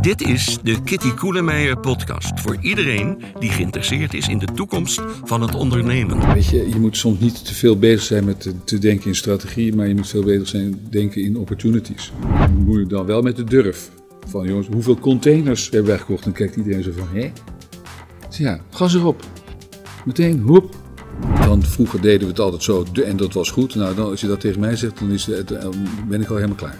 [0.00, 5.40] Dit is de Kitty Koelemeijer podcast voor iedereen die geïnteresseerd is in de toekomst van
[5.40, 6.32] het ondernemen.
[6.32, 9.74] Weet je, je moet soms niet te veel bezig zijn met te, denken in strategie,
[9.74, 12.12] maar je moet veel bezig zijn denken in opportunities.
[12.66, 13.90] Je dan wel met de durf.
[14.26, 16.24] Van jongens, hoeveel containers hebben wij gekocht?
[16.24, 17.32] Dan kijkt iedereen zo van?
[18.28, 19.24] Dus ja, gas erop.
[20.04, 20.74] Meteen, hoep.
[21.40, 23.74] Dan vroeger deden we het altijd zo en dat was goed.
[23.74, 25.74] Nou, dan, als je dat tegen mij zegt, dan, is het, dan
[26.08, 26.78] ben ik al helemaal klaar.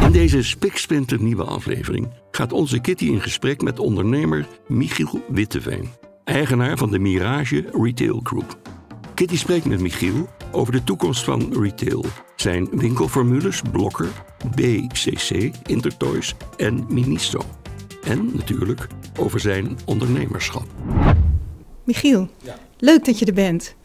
[0.00, 5.88] In deze spiksplinter nieuwe aflevering gaat onze Kitty in gesprek met ondernemer Michiel Witteveen,
[6.24, 8.58] eigenaar van de Mirage Retail Group.
[9.14, 12.04] Kitty spreekt met Michiel over de toekomst van retail,
[12.36, 14.08] zijn winkelformules Blokker,
[14.54, 17.40] BCC, Intertoys en Ministo.
[18.02, 18.86] En natuurlijk
[19.18, 20.66] over zijn ondernemerschap.
[21.84, 22.28] Michiel,
[22.78, 23.76] leuk dat je er bent.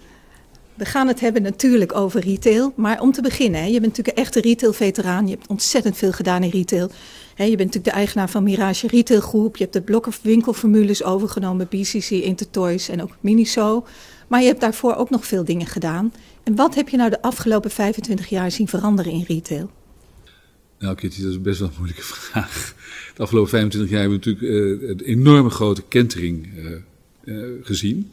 [0.75, 2.73] We gaan het hebben natuurlijk over retail.
[2.75, 5.27] Maar om te beginnen, je bent natuurlijk een echte retail-veteraan.
[5.27, 6.91] Je hebt ontzettend veel gedaan in retail.
[7.35, 9.55] Je bent natuurlijk de eigenaar van Mirage Retail Groep.
[9.57, 13.85] Je hebt de blokker winkelformules overgenomen, BCC, Intertoys en ook Miniso.
[14.27, 16.13] Maar je hebt daarvoor ook nog veel dingen gedaan.
[16.43, 19.71] En wat heb je nou de afgelopen 25 jaar zien veranderen in retail?
[20.79, 22.75] Nou, Kitty, dat is best wel een moeilijke vraag.
[23.15, 26.71] De afgelopen 25 jaar hebben we natuurlijk een enorme grote kentering uh,
[27.23, 28.11] uh, gezien.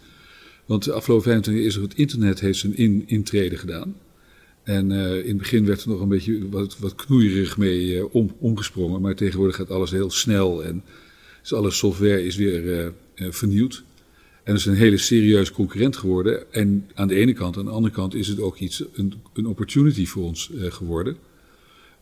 [0.71, 3.97] Want de afgelopen 25 jaar is er het internet heeft zijn in, intrede gedaan.
[4.63, 8.15] En uh, in het begin werd er nog een beetje wat, wat knoeierig mee uh,
[8.15, 9.01] om, omgesprongen.
[9.01, 10.83] Maar tegenwoordig gaat alles heel snel en
[11.41, 12.65] dus alle software is weer
[13.15, 13.83] uh, vernieuwd.
[14.43, 16.53] En is een hele serieuze concurrent geworden.
[16.53, 19.47] En aan de ene kant, aan de andere kant is het ook iets, een, een
[19.47, 21.17] opportunity voor ons geworden.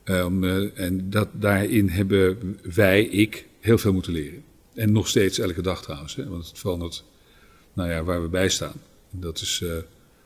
[0.05, 0.45] Um,
[0.75, 2.39] en dat, daarin hebben
[2.75, 4.43] wij, ik, heel veel moeten leren.
[4.75, 6.17] En nog steeds elke dag trouwens.
[6.17, 7.05] Hè, want het verandert
[7.79, 8.73] nou ja, waar we bij staan.
[9.11, 9.71] Dat is uh,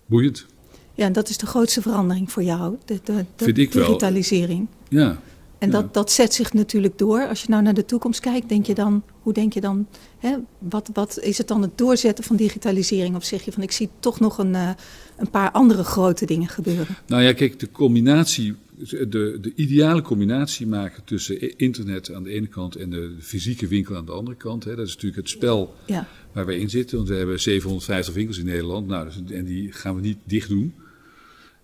[0.06, 0.47] boeiend.
[0.95, 4.67] Ja, en dat is de grootste verandering voor jou, de, de, de Vind ik digitalisering.
[4.89, 5.03] Wel.
[5.03, 5.20] Ja.
[5.59, 5.81] En ja.
[5.81, 7.28] dat, dat zet zich natuurlijk door.
[7.28, 9.86] Als je nou naar de toekomst kijkt, denk je dan, hoe denk je dan,
[10.19, 13.17] hè, wat, wat is het dan het doorzetten van digitalisering?
[13.17, 14.71] Of zeg je van, ik zie toch nog een, uh,
[15.16, 16.97] een paar andere grote dingen gebeuren?
[17.06, 22.47] Nou ja, kijk, de combinatie, de, de ideale combinatie maken tussen internet aan de ene
[22.47, 24.65] kant en de fysieke winkel aan de andere kant.
[24.65, 26.09] Hè, dat is natuurlijk het spel ja.
[26.33, 26.97] waar wij in zitten.
[26.97, 28.87] Want we hebben 750 winkels in Nederland.
[28.87, 30.75] Nou, dus, en die gaan we niet dicht doen.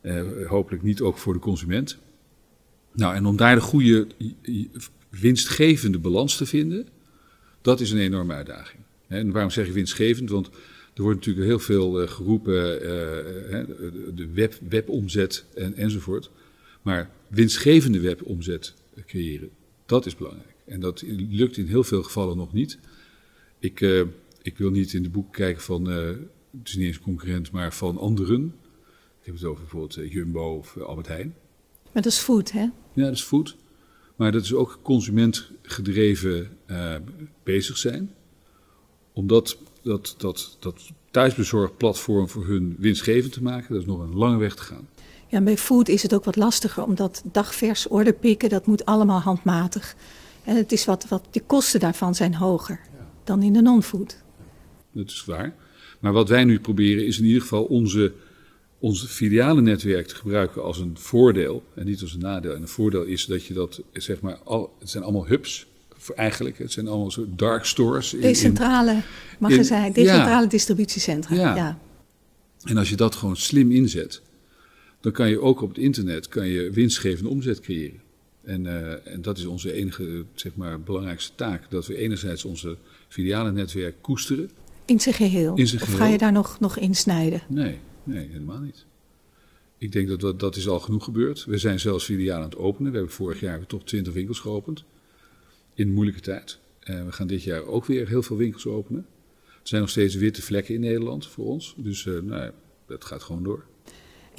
[0.03, 1.99] Uh, hopelijk niet ook voor de consument.
[2.93, 4.07] Nou, en om daar de goede
[5.09, 6.87] winstgevende balans te vinden,
[7.63, 8.83] dat is een enorme uitdaging.
[9.07, 10.31] En waarom zeg je winstgevend?
[10.31, 10.47] Want
[10.95, 12.89] er wordt natuurlijk heel veel uh, geroepen, uh,
[14.15, 16.31] de web, webomzet en, enzovoort.
[16.83, 18.75] Maar winstgevende webomzet
[19.07, 19.51] creëren,
[19.87, 20.55] dat is belangrijk.
[20.65, 22.79] En dat lukt in heel veel gevallen nog niet.
[23.59, 24.05] Ik, uh,
[24.43, 26.07] ik wil niet in de boek kijken van, uh,
[26.59, 28.55] het is niet eens concurrent, maar van anderen.
[29.21, 31.35] Ik heb het over bijvoorbeeld uh, Jumbo of Albert Heijn.
[31.93, 32.69] Maar dat is food, hè?
[32.93, 33.57] Ja, dat is food.
[34.17, 36.57] Maar dat is ook consumentgedreven
[37.43, 38.15] bezig zijn.
[39.13, 44.39] Omdat dat, dat, dat thuisbezorgplatform voor hun winstgevend te maken, dat is nog een lange
[44.39, 44.89] weg te gaan.
[45.29, 49.21] Ja, bij food is het ook wat lastiger, omdat dagvers order pikken, dat moet allemaal
[49.21, 49.95] handmatig.
[50.45, 52.81] En het is wat, wat, de kosten daarvan zijn hoger
[53.25, 54.23] dan in de non-food.
[54.93, 55.55] Dat is waar.
[55.99, 58.13] Maar wat wij nu proberen is in ieder geval onze,
[58.79, 62.55] onze filialennetwerk te gebruiken als een voordeel en niet als een nadeel.
[62.55, 65.67] En een voordeel is dat je dat, zeg maar, al, het zijn allemaal hubs.
[66.15, 68.15] Eigenlijk, het zijn allemaal zo dark stores.
[68.15, 69.03] In, decentrale in,
[69.39, 70.49] magazijn, decentrale ja.
[70.49, 71.35] distributiecentra.
[71.35, 71.57] Ja.
[71.57, 71.79] ja.
[72.65, 74.23] En als je dat gewoon slim inzet,
[75.01, 78.01] dan kan je ook op het internet kan je winstgevende omzet creëren.
[78.43, 81.71] En, uh, en, dat is onze enige, zeg maar, belangrijkste taak.
[81.71, 82.77] Dat we enerzijds onze
[83.09, 84.51] filialennetwerk koesteren.
[84.85, 85.57] In zijn geheel?
[85.57, 86.05] In zijn of geheel.
[86.05, 87.43] ga je daar nog, nog in snijden?
[87.49, 88.87] Nee, nee, helemaal niet.
[89.79, 91.45] Ik denk dat, dat dat is al genoeg gebeurd.
[91.45, 92.91] We zijn zelfs filialen aan het openen.
[92.91, 94.85] We hebben vorig jaar toch 20 winkels geopend.
[95.75, 96.59] In een moeilijke tijd.
[96.85, 99.07] Uh, we gaan dit jaar ook weer heel veel winkels openen.
[99.45, 101.75] Er zijn nog steeds witte vlekken in Nederland voor ons.
[101.77, 102.51] Dus uh, nou,
[102.87, 103.65] dat gaat gewoon door.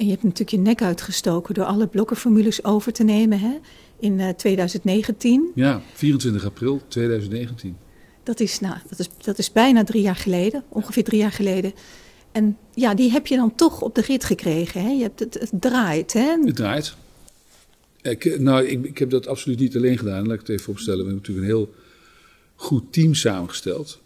[0.00, 3.58] En je hebt natuurlijk je nek uitgestoken door alle blokkenformules over te nemen hè?
[3.98, 5.50] in uh, 2019.
[5.54, 7.76] Ja, 24 april 2019.
[8.22, 11.72] Dat is, nou, dat, is, dat is bijna drie jaar geleden, ongeveer drie jaar geleden.
[12.32, 14.82] En ja, die heb je dan toch op de rit gekregen.
[14.82, 14.90] Hè?
[14.90, 16.12] Je hebt het, het draait.
[16.12, 16.36] Hè?
[16.44, 16.94] Het draait.
[18.02, 20.26] Ik, nou, ik, ik, heb dat absoluut niet alleen gedaan.
[20.26, 20.98] Laat ik het even opstellen.
[20.98, 21.74] We hebben natuurlijk een heel
[22.54, 24.00] goed team samengesteld.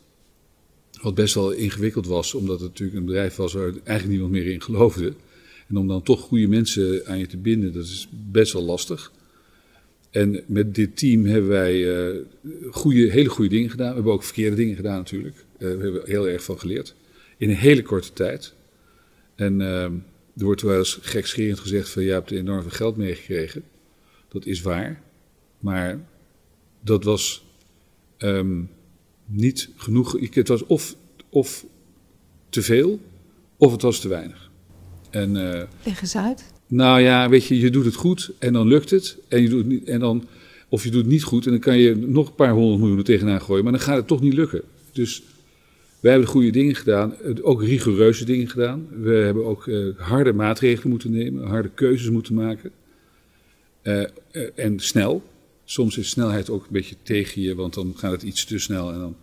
[1.02, 4.46] Wat best wel ingewikkeld was, omdat het natuurlijk een bedrijf was waar eigenlijk niemand meer
[4.52, 5.14] in geloofde.
[5.74, 9.12] En om dan toch goede mensen aan je te binden, dat is best wel lastig.
[10.10, 12.20] En met dit team hebben wij uh,
[12.70, 13.88] goede, hele goede dingen gedaan.
[13.88, 15.36] We hebben ook verkeerde dingen gedaan natuurlijk.
[15.36, 16.94] Uh, we hebben heel erg van geleerd.
[17.36, 18.54] In een hele korte tijd.
[19.34, 23.62] En uh, er wordt wel eens gekscherend gezegd van je hebt enorm veel geld meegekregen.
[24.28, 25.02] Dat is waar.
[25.58, 26.04] Maar
[26.80, 27.44] dat was
[28.16, 28.62] ehm,
[29.26, 30.34] niet genoeg.
[30.34, 30.96] Het was of,
[31.28, 31.66] of
[32.48, 33.00] te veel,
[33.56, 34.52] of het was te weinig.
[35.14, 36.44] En, uh, Leg eens uit.
[36.66, 39.18] Nou ja, weet je, je doet het goed en dan lukt het.
[39.28, 40.24] En je doet het niet, en dan,
[40.68, 42.98] of je doet het niet goed en dan kan je nog een paar honderd miljoen
[42.98, 43.64] er tegenaan gooien.
[43.64, 44.62] Maar dan gaat het toch niet lukken.
[44.92, 45.22] Dus
[46.00, 48.86] wij hebben de goede dingen gedaan, ook rigoureuze dingen gedaan.
[49.00, 52.70] We hebben ook uh, harde maatregelen moeten nemen, harde keuzes moeten maken.
[53.82, 54.00] Uh,
[54.32, 55.22] uh, en snel.
[55.64, 58.92] Soms is snelheid ook een beetje tegen je, want dan gaat het iets te snel
[58.92, 59.16] en dan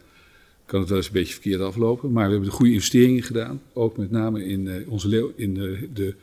[0.71, 2.11] kan het wel eens een beetje verkeerd aflopen.
[2.11, 6.15] Maar we hebben de goede investeringen gedaan, ook met name in, onze in de, de,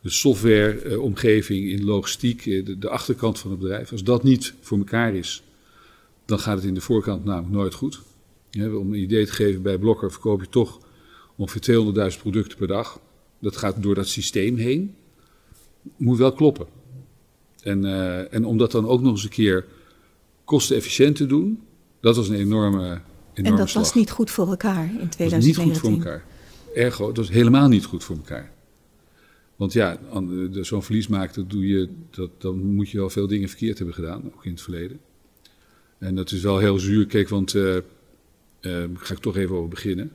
[0.00, 2.44] de softwareomgeving, in logistiek,
[2.80, 3.92] de, achterkant van het bedrijf.
[3.92, 5.42] Als dat niet voor elkaar is,
[6.24, 8.00] dan gaat het in de voorkant namelijk nooit goed.
[8.58, 10.80] Om een idee te geven, bij Blokker verkoop je toch
[11.36, 13.00] ongeveer 200.000 producten per dag.
[13.38, 14.94] Dat gaat door dat systeem heen.
[15.96, 16.66] Moet wel kloppen.
[17.62, 17.84] En,
[18.30, 19.64] en om dat dan ook nog eens een keer
[20.44, 21.60] kostenefficiënt te doen,
[22.00, 23.00] dat was een enorme
[23.34, 25.14] En dat was niet goed voor elkaar in 2019?
[25.30, 26.24] Dat was niet goed voor elkaar.
[26.74, 28.52] Ergo, dat was helemaal niet goed voor elkaar.
[29.56, 29.98] Want ja,
[30.60, 33.94] zo'n verlies maken, dat doe je, dat, dan moet je wel veel dingen verkeerd hebben
[33.94, 35.00] gedaan, ook in het verleden.
[35.98, 37.06] En dat is wel heel zuur.
[37.06, 37.76] Kijk, want uh,
[38.60, 40.12] uh, ga ik toch even over beginnen.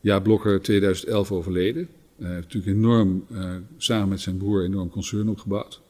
[0.00, 1.88] Ja, Blokker 2011 overleden.
[2.16, 5.80] Hij uh, heeft natuurlijk enorm, uh, samen met zijn broer, enorm concern opgebouwd.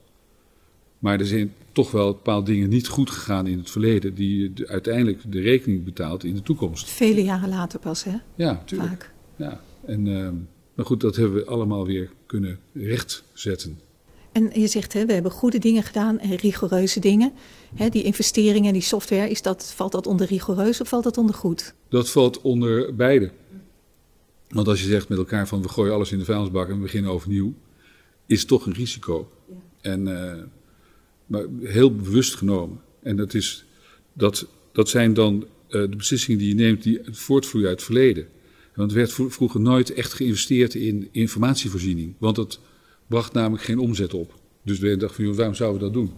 [0.99, 4.69] Maar er zijn toch wel bepaalde dingen niet goed gegaan in het verleden, die de,
[4.69, 6.91] uiteindelijk de rekening betaalt in de toekomst.
[6.91, 8.17] Vele jaren later pas, hè?
[8.35, 9.13] Ja, natuurlijk.
[9.37, 10.29] Ja, en, uh,
[10.75, 13.81] maar goed, dat hebben we allemaal weer kunnen rechtzetten.
[14.33, 17.33] En je zegt, hè, we hebben goede dingen gedaan en rigoureuze dingen.
[17.75, 21.35] Hè, die investeringen, die software, is dat, valt dat onder rigoureus of valt dat onder
[21.35, 21.75] goed?
[21.89, 23.31] Dat valt onder beide.
[24.49, 26.83] Want als je zegt met elkaar van we gooien alles in de vuilnisbak en we
[26.83, 27.55] beginnen overnieuw,
[28.27, 29.31] is het toch een risico.
[29.49, 29.55] Ja.
[29.81, 30.33] En, uh,
[31.29, 32.81] maar heel bewust genomen.
[33.03, 33.65] En dat, is,
[34.13, 35.47] dat, dat zijn dan uh,
[35.91, 38.27] de beslissingen die je neemt die voortvloeien uit het verleden.
[38.75, 42.15] Want er werd vroeger nooit echt geïnvesteerd in informatievoorziening.
[42.19, 42.61] Want dat
[43.07, 44.35] bracht namelijk geen omzet op.
[44.65, 46.13] Dus we dachten van, waarom zouden we dat doen?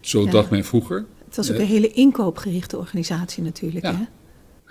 [0.00, 0.30] Zo ja.
[0.30, 1.06] dacht men vroeger.
[1.24, 3.84] Het was ook een hele inkoopgerichte organisatie natuurlijk.
[3.84, 4.04] Ja, hè?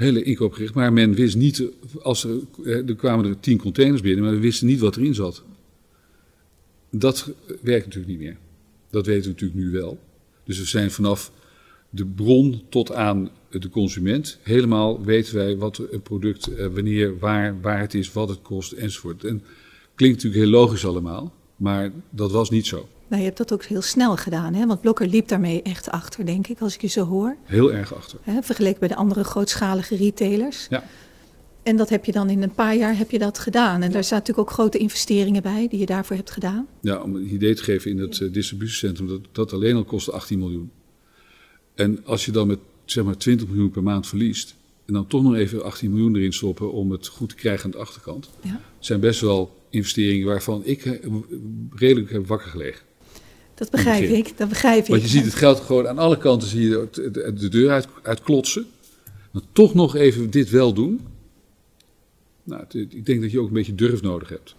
[0.06, 0.74] hele inkoopgericht.
[0.74, 1.64] Maar men wist niet,
[2.02, 5.44] als er, er kwamen er tien containers binnen, maar we wisten niet wat erin zat.
[6.90, 7.30] Dat
[7.62, 8.38] werkt natuurlijk niet meer.
[8.90, 10.00] Dat weten we natuurlijk nu wel.
[10.44, 11.32] Dus we zijn vanaf
[11.90, 14.38] de bron tot aan de consument.
[14.44, 19.24] Helemaal weten wij wat een product, wanneer, waar, waar het is, wat het kost enzovoort.
[19.24, 19.44] En
[19.96, 22.88] klinkt natuurlijk heel logisch allemaal, maar dat was niet zo.
[23.08, 24.66] Nou, je hebt dat ook heel snel gedaan, hè?
[24.66, 27.36] want Blokker liep daarmee echt achter, denk ik, als ik je zo hoor.
[27.44, 28.20] Heel erg achter.
[28.24, 30.68] Hè, vergeleken bij de andere grootschalige retailers.
[30.70, 30.84] Ja.
[31.64, 33.82] En dat heb je dan in een paar jaar heb je dat gedaan.
[33.82, 36.68] En daar zaten natuurlijk ook grote investeringen bij die je daarvoor hebt gedaan.
[36.82, 40.12] Ja, om een idee te geven in het uh, distributiecentrum, dat, dat alleen al kostte
[40.12, 40.72] 18 miljoen.
[41.76, 45.24] En als je dan met zeg maar 20 miljoen per maand verliest, en dan toch
[45.24, 48.62] nog even 18 miljoen erin stoppen om het goed te krijgen aan de achterkant, ja.
[48.80, 50.94] zijn best wel investeringen waarvan ik eh,
[51.76, 52.82] redelijk heb wakker gelegen.
[53.54, 54.90] Dat begrijp ik, dat begrijp ik.
[54.90, 57.88] Want je ziet het geld gewoon aan alle kanten zie je de, de deur uit,
[58.02, 58.66] uitklotsen.
[59.32, 61.00] Maar toch nog even dit wel doen.
[62.50, 64.56] Nou, ik denk dat je ook een beetje durf nodig hebt.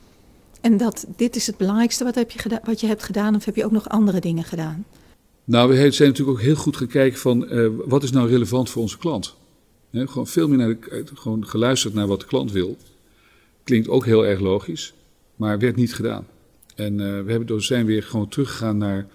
[0.61, 3.45] En dat dit is het belangrijkste wat, heb je, gedaan, wat je hebt gedaan, of
[3.45, 4.85] heb je ook nog andere dingen gedaan?
[5.45, 8.83] Nou, we zijn natuurlijk ook heel goed gekeken van uh, wat is nou relevant voor
[8.83, 9.37] onze klant.
[9.91, 12.77] He, gewoon veel meer naar de, gewoon geluisterd naar wat de klant wil.
[13.65, 14.95] Klinkt ook heel erg logisch,
[15.37, 16.27] maar werd niet gedaan.
[16.75, 19.07] En uh, we hebben, dus zijn weer gewoon teruggegaan naar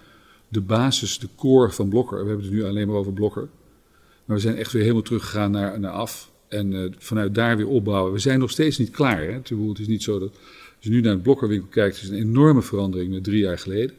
[0.48, 2.22] de basis, de core van Blokker.
[2.22, 3.48] We hebben het nu alleen maar over Blokker.
[4.24, 6.30] Maar we zijn echt weer helemaal teruggegaan naar, naar af.
[6.48, 8.12] En uh, vanuit daar weer opbouwen.
[8.12, 9.22] We zijn nog steeds niet klaar.
[9.22, 9.32] Hè?
[9.32, 10.30] Het is niet zo dat
[10.76, 13.94] als je nu naar het Blokkerwinkel kijkt, is een enorme verandering met drie jaar geleden.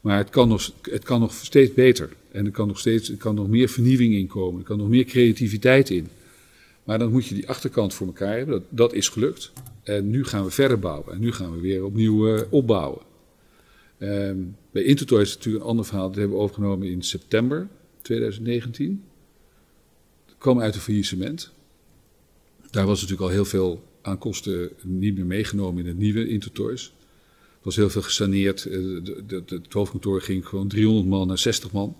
[0.00, 2.08] Maar het kan nog, het kan nog steeds beter.
[2.30, 4.60] En er kan nog steeds er kan nog meer vernieuwing in komen.
[4.60, 6.08] Er kan nog meer creativiteit in.
[6.84, 8.54] Maar dan moet je die achterkant voor elkaar hebben.
[8.54, 9.52] Dat, dat is gelukt.
[9.82, 11.12] En nu gaan we verder bouwen.
[11.12, 13.02] En nu gaan we weer opnieuw uh, opbouwen.
[13.98, 16.06] Um, bij Intertoy is het natuurlijk een ander verhaal.
[16.06, 17.68] Dat hebben we overgenomen in september
[18.02, 19.04] 2019.
[20.26, 21.52] Dat kwam uit een faillissement.
[22.70, 26.84] Daar was natuurlijk al heel veel aan kosten niet meer meegenomen in het nieuwe Intertoys.
[27.50, 28.68] Er was heel veel gesaneerd.
[29.46, 31.96] Het hoofdkantoor ging gewoon 300 man naar 60 man.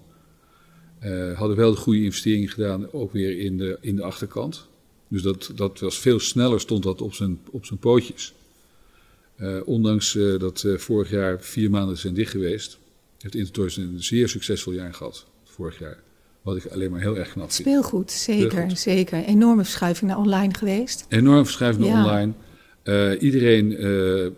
[1.04, 4.68] Uh, hadden wel de goede investeringen gedaan, ook weer in de, in de achterkant.
[5.08, 8.34] Dus dat, dat was veel sneller, stond dat op zijn, op zijn pootjes.
[9.40, 12.78] Uh, ondanks uh, dat vorig jaar vier maanden zijn dicht geweest,
[13.18, 16.02] heeft Intertoys een zeer succesvol jaar gehad, vorig jaar.
[16.46, 17.68] Wat ik alleen maar heel erg knap vind.
[17.68, 18.78] Speelgoed, zeker, Speelgoed.
[18.78, 19.24] zeker.
[19.24, 21.06] Enorme verschuiving naar online geweest.
[21.08, 22.04] Enorme verschuiving naar ja.
[22.04, 22.32] online.
[23.18, 23.78] iedereen,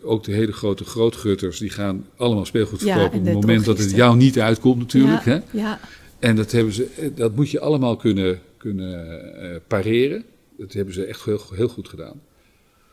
[0.02, 3.78] ook de hele grote grootgutters, die gaan allemaal speelgoed verkopen ja, op het moment dat
[3.78, 5.24] het jou niet uitkomt natuurlijk.
[5.24, 5.58] Ja, hè?
[5.58, 5.80] ja.
[6.18, 10.24] En dat, hebben ze, dat moet je allemaal kunnen, kunnen uh, pareren.
[10.58, 12.20] Dat hebben ze echt heel, heel goed gedaan.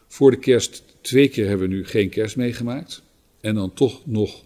[0.08, 3.02] Voor de kerst, twee keer hebben we nu geen kerst meegemaakt.
[3.42, 4.44] En dan toch nog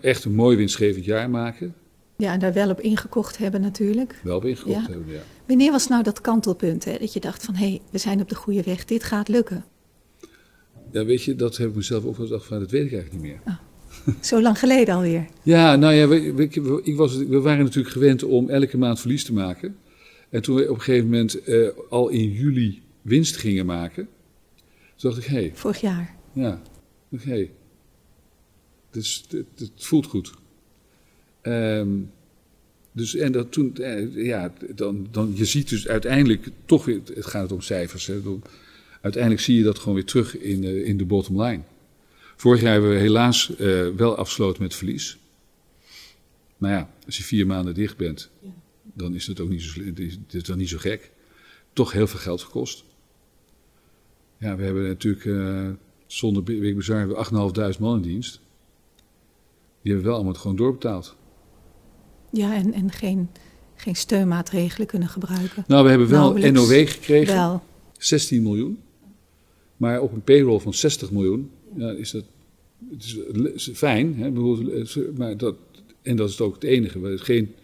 [0.00, 1.74] echt een mooi winstgevend jaar maken.
[2.16, 4.20] Ja, en daar wel op ingekocht hebben natuurlijk.
[4.22, 4.90] Wel op ingekocht ja.
[4.90, 5.20] hebben, ja.
[5.46, 6.98] Wanneer was nou dat kantelpunt, hè?
[6.98, 7.54] dat je dacht van...
[7.54, 9.64] hé, hey, we zijn op de goede weg, dit gaat lukken?
[10.92, 13.22] Ja, weet je, dat heb ik mezelf ook wel gedacht van, dat weet ik eigenlijk
[13.22, 13.40] niet meer.
[13.46, 13.58] Oh.
[14.20, 15.26] Zo lang geleden alweer.
[15.42, 19.24] Ja, nou ja, we, we, ik was, we waren natuurlijk gewend om elke maand verlies
[19.24, 19.76] te maken.
[20.30, 24.08] En toen we op een gegeven moment uh, al in juli winst gingen maken,
[24.96, 25.36] toen dacht ik, hé.
[25.36, 26.14] Hey, Vorig jaar.
[26.32, 26.62] Ja,
[27.10, 27.28] oké.
[27.28, 27.50] Hey,
[28.90, 30.32] dus het, het, voelt goed.
[31.46, 32.10] Um,
[32.94, 37.26] dus en dat toen, eh, ja, dan, dan, je ziet dus uiteindelijk toch weer, het
[37.26, 38.06] gaat om cijfers.
[38.06, 38.20] Hè,
[39.00, 41.62] uiteindelijk zie je dat gewoon weer terug in, uh, in de bottom line.
[42.36, 45.18] Vorig jaar hebben we helaas uh, wel afgesloten met verlies.
[46.56, 48.48] Maar ja, als je vier maanden dicht bent, ja.
[48.92, 49.80] dan is het ook niet zo,
[50.30, 51.10] is dan niet zo gek.
[51.72, 52.84] Toch heel veel geld gekost.
[54.38, 55.70] Ja, we hebben natuurlijk uh,
[56.06, 57.08] zonder Big Bazaar
[57.74, 58.40] 8.500 man in dienst.
[59.82, 61.16] Die hebben wel allemaal gewoon doorbetaald.
[62.36, 63.28] Ja, en, en geen,
[63.74, 65.64] geen steunmaatregelen kunnen gebruiken.
[65.66, 66.60] Nou, we hebben wel Nauwelijks.
[66.60, 67.34] NOW gekregen.
[67.34, 67.62] Wel.
[67.98, 68.78] 16 miljoen.
[69.76, 72.24] Maar op een payroll van 60 miljoen ja, is dat
[72.90, 74.16] het is, is fijn.
[74.18, 74.30] Hè?
[75.16, 75.54] Maar dat,
[76.02, 77.00] en dat is ook het enige.
[77.00, 77.54] We hebben geen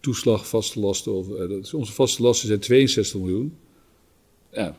[0.00, 1.12] toeslag, vaste lasten.
[1.12, 3.56] Of, uh, dat is, onze vaste lasten zijn 62 miljoen.
[4.52, 4.76] Ja,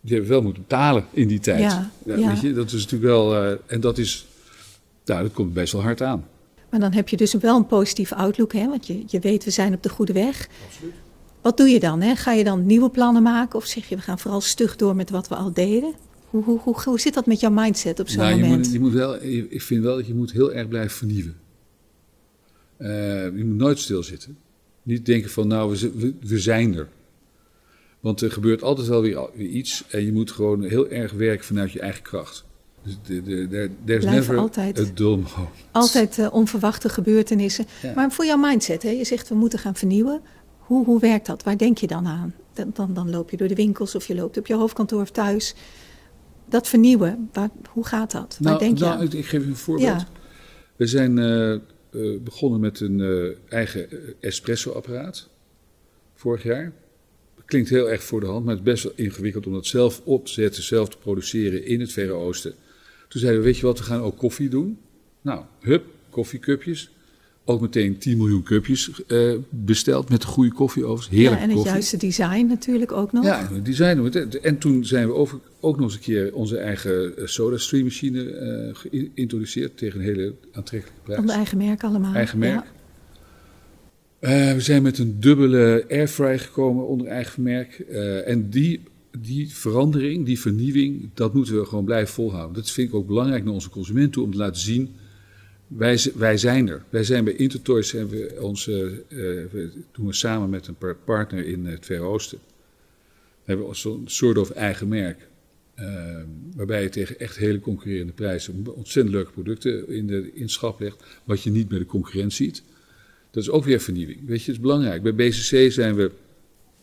[0.00, 1.60] die hebben we wel moeten betalen in die tijd.
[1.60, 2.28] Ja, ja, ja.
[2.28, 3.44] Weet je, dat is natuurlijk wel.
[3.44, 4.26] Uh, en dat is.
[5.04, 6.26] Nou, dat komt best wel hard aan.
[6.72, 8.68] Maar dan heb je dus wel een positieve outlook, hè?
[8.68, 10.48] want je, je weet we zijn op de goede weg.
[10.66, 10.92] Absoluut.
[11.42, 12.00] Wat doe je dan?
[12.00, 12.16] Hè?
[12.16, 15.10] Ga je dan nieuwe plannen maken of zeg je we gaan vooral stug door met
[15.10, 15.94] wat we al deden?
[16.30, 18.64] Hoe, hoe, hoe, hoe zit dat met jouw mindset op zo'n nou, je moment?
[18.64, 21.36] Moet, je moet wel, ik vind wel dat je moet heel erg blijven vernieuwen.
[22.78, 22.88] Uh,
[23.36, 24.38] je moet nooit stilzitten.
[24.82, 26.88] Niet denken van nou, we, we, we, zijn er.
[28.00, 31.44] Want er gebeurt altijd wel weer, weer, iets en je moet gewoon heel erg werken
[31.44, 32.44] vanuit je eigen kracht.
[32.82, 35.48] Dus there's Blijf never altijd, a dull moment.
[35.70, 37.66] Altijd uh, onverwachte gebeurtenissen.
[37.82, 37.92] Ja.
[37.94, 38.90] Maar voor jouw mindset, hè?
[38.90, 40.20] je zegt we moeten gaan vernieuwen.
[40.58, 41.42] Hoe, hoe werkt dat?
[41.42, 42.34] Waar denk je dan aan?
[42.52, 45.10] Dan, dan, dan loop je door de winkels of je loopt op je hoofdkantoor of
[45.10, 45.54] thuis
[46.48, 48.36] dat vernieuwen, waar, hoe gaat dat?
[48.40, 49.04] Nou, waar denk je nou, aan?
[49.04, 50.00] Ik, ik geef je een voorbeeld.
[50.00, 50.08] Ja.
[50.76, 51.54] We zijn uh,
[51.90, 53.88] uh, begonnen met een eigen
[54.20, 55.28] espresso-apparaat
[56.14, 56.72] vorig jaar.
[57.44, 60.00] Klinkt heel erg voor de hand, maar het is best wel ingewikkeld om dat zelf
[60.04, 62.54] op te zetten, zelf te produceren in het Verre Oosten.
[63.12, 64.78] Toen zeiden we, weet je wat, we gaan ook koffie doen.
[65.22, 66.90] Nou, hup, koffiecupjes.
[67.44, 71.16] Ook meteen 10 miljoen cupjes uh, besteld met de goede koffie overigens.
[71.16, 71.72] Heerlijk ja, en het koffie.
[71.72, 73.24] juiste design natuurlijk ook nog.
[73.24, 74.28] Ja, het design.
[74.42, 78.74] En toen zijn we over, ook nog eens een keer onze eigen SodaStream machine uh,
[79.14, 81.20] geïntroduceerd tegen een hele aantrekkelijke prijs.
[81.20, 82.14] Onder eigen merk allemaal.
[82.14, 82.64] Eigen merk.
[84.20, 84.48] Ja.
[84.48, 87.78] Uh, we zijn met een dubbele airfryer gekomen onder eigen merk.
[88.26, 88.80] en die,
[89.18, 92.54] die verandering, die vernieuwing, dat moeten we gewoon blijven volhouden.
[92.54, 94.94] Dat vind ik ook belangrijk naar onze consument toe om te laten zien
[95.76, 96.82] wij, wij, zijn er.
[96.90, 101.66] Wij zijn bij Intertoys, hebben we onze, we doen we samen met een partner in
[101.66, 102.38] het Verre Oosten.
[103.44, 105.30] We hebben zo'n soort of eigen merk.
[105.78, 106.16] Uh,
[106.54, 111.04] waarbij je tegen echt hele concurrerende prijzen ontzettend leuke producten in de inschap legt.
[111.24, 112.62] Wat je niet bij de concurrent ziet.
[113.30, 114.18] Dat is ook weer vernieuwing.
[114.26, 115.02] Weet je, het is belangrijk.
[115.02, 116.10] Bij BCC zijn we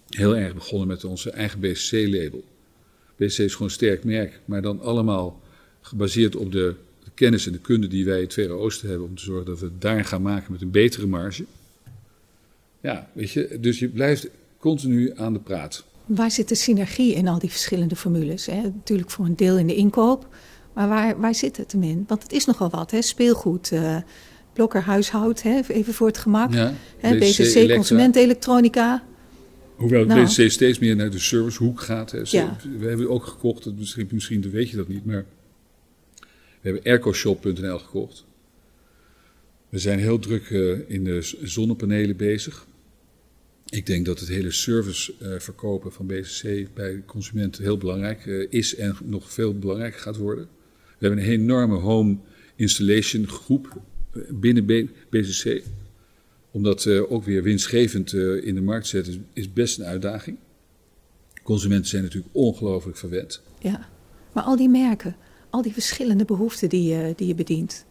[0.09, 2.43] heel erg begonnen met onze eigen BCC-label.
[3.15, 5.41] BCC is gewoon een sterk merk, maar dan allemaal
[5.81, 6.75] gebaseerd op de
[7.13, 9.59] kennis en de kunde die wij in het Verre Oosten hebben om te zorgen dat
[9.59, 11.45] we het daar gaan maken met een betere marge.
[12.81, 15.83] Ja, weet je, dus je blijft continu aan de praat.
[16.05, 18.45] Waar zit de synergie in al die verschillende formules?
[18.45, 18.61] Hè?
[18.61, 20.27] Natuurlijk voor een deel in de inkoop,
[20.73, 22.03] maar waar, waar zit het hem in?
[22.07, 23.01] Want het is nogal wat, hè?
[23.01, 23.97] speelgoed, uh,
[24.53, 25.59] blokker huishoud, hè?
[25.67, 26.53] even voor het gemak.
[26.53, 27.17] Ja, hè?
[27.17, 29.03] BCC, BCC consumentenelektronica.
[29.79, 30.23] Hoewel nou.
[30.23, 32.11] BCC steeds meer naar de servicehoek gaat.
[32.11, 32.21] Hè.
[32.23, 32.57] Ja.
[32.79, 35.25] We hebben ook gekocht, dat misschien, misschien weet je dat niet, maar
[36.61, 38.25] we hebben aircoshop.nl gekocht.
[39.69, 42.67] We zijn heel druk uh, in de zonnepanelen bezig.
[43.69, 48.47] Ik denk dat het hele service uh, verkopen van BCC bij consumenten heel belangrijk uh,
[48.49, 50.47] is en nog veel belangrijker gaat worden.
[50.97, 52.17] We hebben een enorme home
[52.55, 53.81] installation groep
[54.29, 54.65] binnen
[55.09, 55.63] BCC.
[56.51, 60.37] Om dat ook weer winstgevend in de markt te zetten is, best een uitdaging.
[61.43, 63.41] Consumenten zijn natuurlijk ongelooflijk verwend.
[63.59, 63.87] Ja,
[64.31, 65.15] maar al die merken,
[65.49, 67.85] al die verschillende behoeften die je, die je bedient.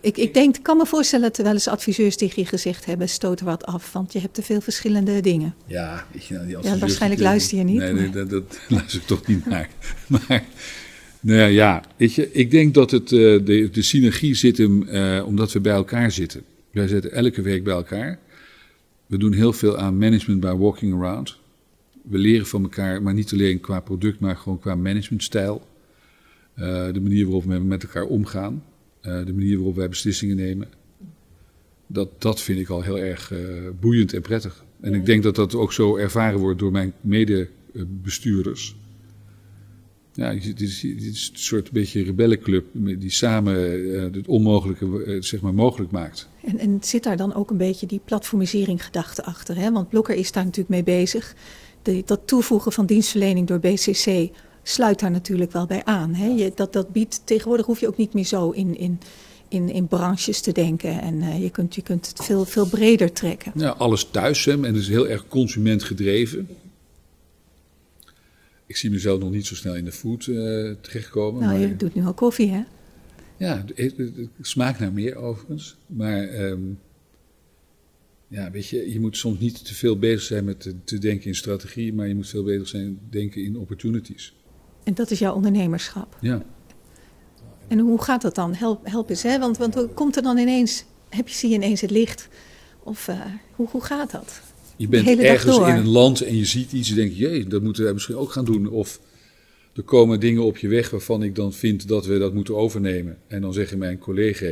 [0.00, 3.08] Ik, ik denk, kan me voorstellen dat er wel eens adviseurs tegen je gezegd hebben:
[3.08, 5.54] stoot er wat af, want je hebt te veel verschillende dingen.
[5.66, 7.78] Ja, weet je, nou, die ja waarschijnlijk luister je niet.
[7.78, 9.68] Nee, nee dat, dat luister ik toch niet naar.
[10.08, 10.44] Maar,
[11.20, 15.26] nou ja, weet je, ik denk dat het, uh, de, de synergie zit hem uh,
[15.26, 16.42] omdat we bij elkaar zitten.
[16.70, 18.18] Wij zitten elke week bij elkaar.
[19.06, 21.38] We doen heel veel aan management by walking around.
[22.02, 25.68] We leren van elkaar, maar niet alleen qua product, maar gewoon qua managementstijl.
[26.56, 28.64] Uh, de manier waarop we met elkaar omgaan.
[29.02, 30.68] Uh, de manier waarop wij beslissingen nemen.
[31.86, 33.38] Dat, dat vind ik al heel erg uh,
[33.80, 34.64] boeiend en prettig.
[34.80, 38.76] En ik denk dat dat ook zo ervaren wordt door mijn medebestuurders.
[40.20, 43.54] Ja, dit is, dit is een soort beetje rebellenclub die samen
[44.12, 46.28] het onmogelijke zeg maar, mogelijk maakt.
[46.44, 49.56] En, en zit daar dan ook een beetje die platformisering gedachte achter?
[49.56, 49.72] Hè?
[49.72, 51.34] Want Blokker is daar natuurlijk mee bezig.
[51.82, 54.28] De, dat toevoegen van dienstverlening door BCC
[54.62, 56.14] sluit daar natuurlijk wel bij aan.
[56.14, 56.26] Hè?
[56.26, 58.98] Je, dat, dat biedt, tegenwoordig hoef je ook niet meer zo in, in,
[59.48, 61.00] in, in branches te denken.
[61.00, 63.52] En uh, je, kunt, je kunt het veel, veel breder trekken.
[63.54, 64.52] Ja, alles thuis hè?
[64.52, 66.48] en het is heel erg consumentgedreven.
[68.70, 71.40] Ik zie mezelf nog niet zo snel in de food uh, terechtkomen.
[71.42, 71.68] Nou, maar...
[71.68, 72.62] je doet nu al koffie, hè?
[73.36, 73.94] Ja, het,
[74.40, 75.76] smaakt naar meer overigens.
[75.86, 76.78] Maar um,
[78.28, 81.26] ja, weet je, je moet soms niet te veel bezig zijn met te, te, denken
[81.26, 84.34] in strategie, maar je moet veel bezig zijn denken in opportunities.
[84.84, 86.16] En dat is jouw ondernemerschap?
[86.20, 86.42] Ja.
[87.68, 88.54] En hoe gaat dat dan?
[88.54, 89.38] Help, help eens, hè?
[89.38, 92.28] Want, want komt er dan ineens, heb je, zie je ineens het licht?
[92.82, 93.20] Of uh,
[93.52, 94.40] hoe, hoe gaat dat?
[94.80, 97.62] Je bent ergens in een land en je ziet iets en denk je, jee, dat
[97.62, 98.68] moeten wij misschien ook gaan doen.
[98.68, 99.00] Of
[99.74, 103.18] er komen dingen op je weg waarvan ik dan vind dat we dat moeten overnemen.
[103.26, 104.50] En dan zeggen mijn collega,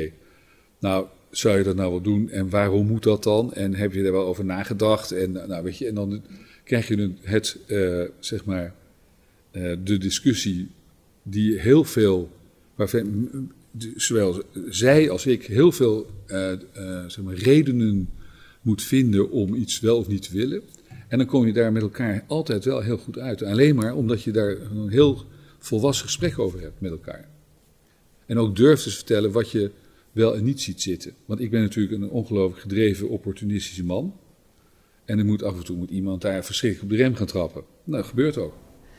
[0.80, 3.52] nou, zou je dat nou wel doen en waarom moet dat dan?
[3.52, 5.12] En heb je er wel over nagedacht?
[5.12, 6.22] En, nou, weet je, en dan
[6.64, 8.74] krijg je het, uh, zeg maar,
[9.52, 10.68] uh, de discussie
[11.22, 12.30] die heel veel,
[12.74, 13.28] waarvan
[13.96, 16.52] zowel zij als ik heel veel uh,
[17.06, 18.08] zeg maar, redenen
[18.62, 20.62] moet vinden om iets wel of niet te willen.
[21.08, 23.42] En dan kom je daar met elkaar altijd wel heel goed uit.
[23.42, 25.24] Alleen maar omdat je daar een heel
[25.58, 27.28] volwassen gesprek over hebt met elkaar.
[28.26, 29.70] En ook durft te vertellen wat je
[30.12, 31.12] wel en niet ziet zitten.
[31.24, 34.14] Want ik ben natuurlijk een ongelooflijk gedreven, opportunistische man.
[35.04, 37.62] En er moet af en toe moet iemand daar verschrikkelijk op de rem gaan trappen.
[37.84, 38.54] Nou, dat gebeurt ook.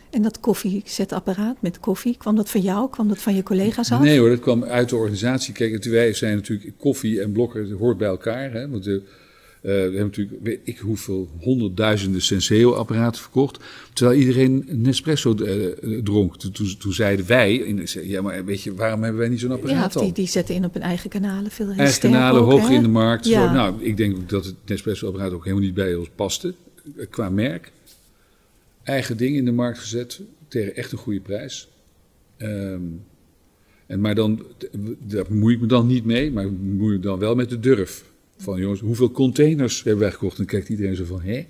[0.10, 2.90] En dat koffiezetapparaat met koffie, kwam dat van jou?
[2.90, 4.02] Kwam dat van je collega's af?
[4.02, 5.54] Nee hoor, dat kwam uit de organisatie.
[5.54, 8.52] Kijk, wij zijn natuurlijk koffie en blokker, hoort bij elkaar.
[8.52, 8.70] Hè?
[8.70, 9.04] Want de,
[9.62, 13.60] we hebben natuurlijk, weet ik hoeveel, honderdduizenden Senseo-apparaten verkocht.
[13.94, 16.38] Terwijl iedereen Nespresso uh, dronk.
[16.38, 19.52] Toen, toen, toen, zeiden wij, in, ja maar weet je, waarom hebben wij niet zo'n
[19.52, 21.52] apparaat ja, die, die zetten in op hun eigen kanalen.
[21.52, 22.74] Veel eigen kanalen, ook, hoog hè?
[22.74, 23.26] in de markt.
[23.26, 23.48] Ja.
[23.48, 26.54] Zo, nou, ik denk dat het Nespresso-apparaat ook helemaal niet bij ons paste.
[27.10, 27.72] Qua merk.
[28.84, 31.68] Eigen ding in de markt gezet, tegen echt een goede prijs.
[32.38, 33.02] Um,
[33.86, 34.46] en maar dan,
[35.00, 38.04] daar bemoei ik me dan niet mee, maar bemoei ik dan wel met de durf.
[38.42, 40.40] Van jongens, hoeveel containers hebben wij gekocht?
[40.40, 41.46] En kijkt iedereen zo van, hè?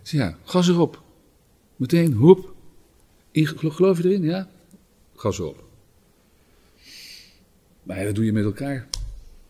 [0.00, 1.02] Dus ja, gas erop.
[1.76, 2.54] Meteen, hoep.
[3.32, 4.22] Geloof je erin?
[4.22, 4.50] Ja?
[5.14, 5.64] Gas erop.
[7.82, 8.88] Maar dat doe je met elkaar.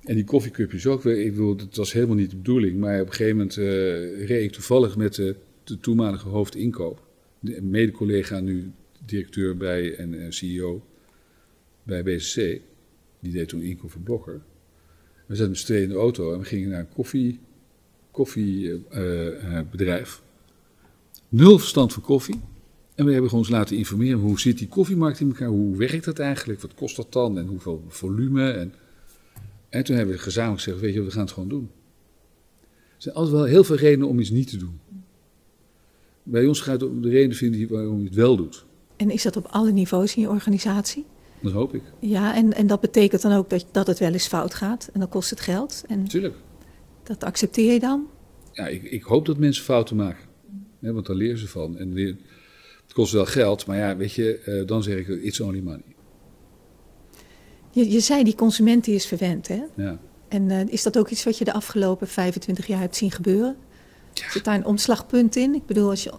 [0.05, 1.05] En die koffiecupjes ook.
[1.05, 2.79] Ik bedoel, dat was helemaal niet de bedoeling.
[2.79, 7.07] Maar op een gegeven moment uh, reed ik toevallig met de, de toenmalige hoofdinkoop.
[7.41, 8.73] De mede-collega, nu
[9.05, 10.87] directeur bij en CEO
[11.83, 12.61] bij BCC.
[13.21, 14.41] Die deed toen inkoop voor.
[15.31, 17.40] We zaten met z'n tweeën in de auto en we gingen naar een koffie,
[18.11, 20.23] koffiebedrijf.
[20.23, 20.29] Uh,
[21.29, 22.40] Nul verstand van koffie.
[22.95, 26.19] En we hebben ons laten informeren hoe zit die koffiemarkt in elkaar, hoe werkt dat
[26.19, 28.51] eigenlijk, wat kost dat dan en hoeveel volume.
[28.51, 28.75] En,
[29.69, 31.71] en toen hebben we gezamenlijk gezegd, weet je, we gaan het gewoon doen.
[32.61, 34.81] Er zijn altijd wel heel veel redenen om iets niet te doen.
[36.23, 38.64] Bij ons gaat het om de reden vinden waarom je het wel doet.
[38.97, 41.05] En is dat op alle niveaus in je organisatie?
[41.42, 41.83] Dat hoop ik.
[41.98, 44.90] Ja, en, en dat betekent dan ook dat, dat het wel eens fout gaat.
[44.92, 45.83] En dan kost het geld.
[45.87, 46.35] En Tuurlijk.
[47.03, 48.07] Dat accepteer je dan?
[48.53, 50.29] Ja, ik, ik hoop dat mensen fouten maken.
[50.81, 51.79] Hè, want daar leren ze van.
[51.79, 52.16] En weer,
[52.83, 55.96] het kost wel geld, maar ja, weet je, uh, dan zeg ik, it's only money.
[57.70, 59.62] Je, je zei, die consument die is verwend, hè?
[59.76, 59.98] Ja.
[60.29, 63.57] En uh, is dat ook iets wat je de afgelopen 25 jaar hebt zien gebeuren?
[64.12, 64.31] Ja.
[64.31, 65.55] Zit daar een omslagpunt in?
[65.55, 66.12] Ik bedoel, als je...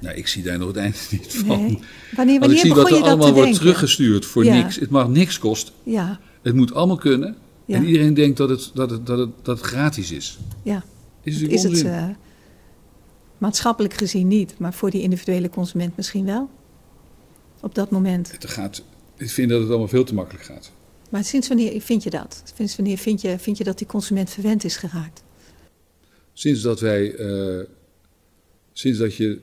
[0.00, 1.64] Nou, ik zie daar nog het einde niet van.
[1.66, 1.78] Nee.
[2.16, 3.54] Wanneer, wanneer ik zie wat er allemaal wordt denken?
[3.54, 4.54] teruggestuurd voor ja.
[4.54, 4.76] niks.
[4.76, 5.74] Het mag niks kosten.
[5.82, 6.20] Ja.
[6.42, 7.36] Het moet allemaal kunnen.
[7.64, 7.76] Ja.
[7.76, 10.38] En iedereen denkt dat het, dat het, dat het, dat het gratis is.
[10.62, 10.84] Ja.
[11.22, 12.08] Is, is het uh,
[13.38, 16.50] maatschappelijk gezien niet, maar voor die individuele consument misschien wel?
[17.60, 18.32] Op dat moment.
[18.32, 18.82] Het gaat,
[19.16, 20.72] ik vind dat het allemaal veel te makkelijk gaat.
[21.10, 22.42] Maar sinds wanneer vind je dat?
[22.56, 25.22] Sinds wanneer vind je, vind je dat die consument verwend is geraakt?
[26.32, 27.64] Sinds dat wij, uh,
[28.72, 29.40] sinds dat je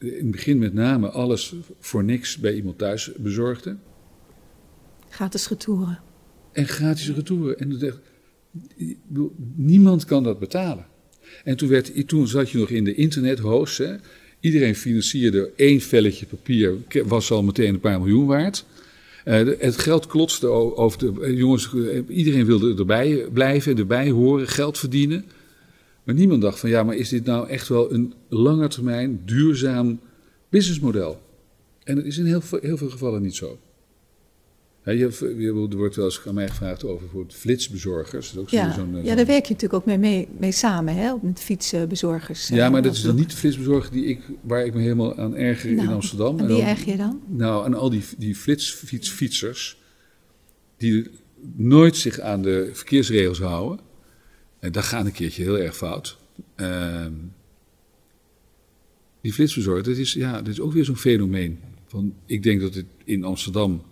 [0.00, 3.76] in het begin met name alles voor niks bij iemand thuis bezorgde.
[5.08, 5.98] Gratis retouren.
[6.52, 7.58] En gratis retouren.
[7.58, 8.00] En
[9.54, 10.86] niemand kan dat betalen.
[11.44, 13.78] En toen, werd, toen zat je nog in de internethost.
[13.78, 13.94] Hè.
[14.40, 18.64] Iedereen financierde één velletje papier, was al meteen een paar miljoen waard.
[19.24, 21.34] Uh, het geld klotste over de.
[21.36, 21.70] jongens,
[22.08, 25.24] iedereen wilde erbij blijven, erbij horen, geld verdienen.
[26.04, 30.00] Maar niemand dacht van ja, maar is dit nou echt wel een langetermijn duurzaam
[30.48, 31.20] businessmodel?
[31.84, 33.58] En dat is in heel veel, heel veel gevallen niet zo.
[34.84, 38.36] Ja, je, je, er wordt wel eens aan mij gevraagd over voor flitsbezorgers.
[38.36, 41.40] ook ja, zo ja, daar werk je natuurlijk ook mee, mee, mee samen, hè, met
[41.40, 42.48] fietsbezorgers.
[42.48, 45.36] Ja, maar dat is dan niet de flitsbezorger die ik, waar ik me helemaal aan
[45.36, 46.38] erger in nou, Amsterdam.
[46.38, 47.20] En wie erger je dan?
[47.26, 49.78] Nou, aan al die, die flitsfietsers
[50.76, 51.10] die
[51.56, 53.89] nooit zich aan de verkeersregels houden.
[54.60, 56.18] En dat gaat een keertje heel erg fout.
[56.54, 57.12] Ehm,
[59.20, 61.58] die flitsbezorger, dat is, ja, dat is ook weer zo'n fenomeen.
[61.86, 63.82] Van, ik denk dat het in Amsterdam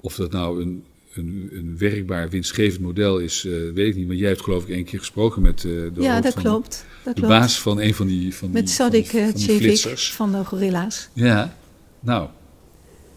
[0.00, 0.84] of dat nou een,
[1.14, 4.06] een, een werkbaar, winstgevend model is, uh, weet ik niet.
[4.06, 6.86] Maar jij hebt geloof ik één keer gesproken met uh, de, ja, dat klopt.
[7.04, 11.08] Dat de baas van een van die van Met Sadik Cevik van, van de Gorilla's.
[11.12, 11.56] Ja,
[12.00, 12.28] nou,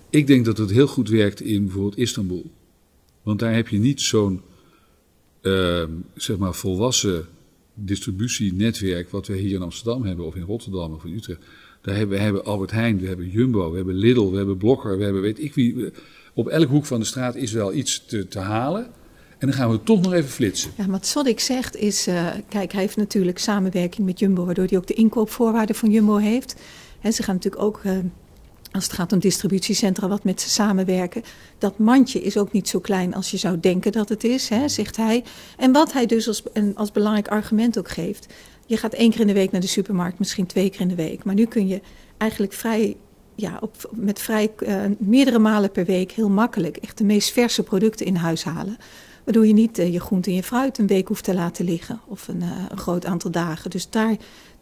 [0.09, 2.51] ik denk dat het heel goed werkt in bijvoorbeeld Istanbul.
[3.23, 4.41] Want daar heb je niet zo'n,
[5.45, 5.83] uh,
[6.15, 7.25] zeg maar, volwassen
[7.73, 11.39] distributienetwerk wat we hier in Amsterdam hebben, of in Rotterdam of in Utrecht.
[11.81, 14.97] Daar hebben, we hebben Albert Heijn, we hebben Jumbo, we hebben Lidl, we hebben Blokker,
[14.97, 15.91] we hebben weet ik wie
[16.33, 18.85] op elk hoek van de straat is wel iets te, te halen.
[19.37, 20.71] En dan gaan we toch nog even flitsen.
[20.77, 24.77] Ja, wat Sodik zegt is, uh, kijk, hij heeft natuurlijk samenwerking met Jumbo, waardoor hij
[24.77, 26.55] ook de inkoopvoorwaarden van Jumbo heeft.
[27.01, 27.97] En ze gaan natuurlijk ook, uh,
[28.75, 31.23] als het gaat om distributiecentra, wat met ze samenwerken.
[31.57, 34.67] Dat mandje is ook niet zo klein als je zou denken dat het is, hè,
[34.67, 35.23] zegt hij.
[35.57, 36.43] En wat hij dus als,
[36.75, 38.33] als belangrijk argument ook geeft.
[38.65, 40.95] Je gaat één keer in de week naar de supermarkt, misschien twee keer in de
[40.95, 41.23] week.
[41.23, 41.81] Maar nu kun je
[42.17, 42.97] eigenlijk vrij
[43.35, 47.63] ja, op, met vrij uh, meerdere malen per week heel makkelijk echt de meest verse
[47.63, 48.77] producten in huis halen.
[49.23, 51.99] Waardoor je niet uh, je groente en je fruit een week hoeft te laten liggen
[52.07, 53.69] of een, uh, een, groot aantal dagen.
[53.69, 54.15] Dus daar,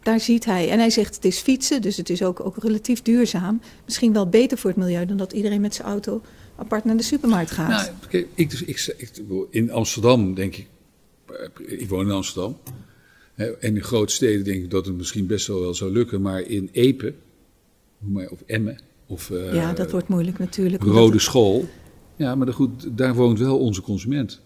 [0.04, 0.70] daar ziet hij.
[0.70, 3.60] En hij zegt het is fietsen, dus het is ook, ook relatief duurzaam.
[3.84, 6.22] Misschien wel beter voor het milieu dan dat iedereen met zijn auto
[6.56, 7.92] apart naar de supermarkt gaat.
[8.10, 9.10] Nou, ik, dus, ik, ik,
[9.50, 10.66] in Amsterdam denk ik,
[11.66, 12.56] ik woon in Amsterdam.
[13.34, 16.22] En in grote steden denk ik dat het misschien best wel, wel zou lukken.
[16.22, 17.14] Maar in Epe,
[18.30, 18.78] of Emmen.
[19.06, 20.82] Of, uh, ja, dat wordt moeilijk natuurlijk.
[20.82, 21.68] Rode School.
[22.16, 24.40] Ja, maar goed, daar woont wel onze consument.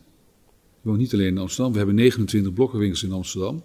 [0.80, 1.72] We woont niet alleen in Amsterdam.
[1.72, 3.62] We hebben 29 blokkenwinkels in Amsterdam.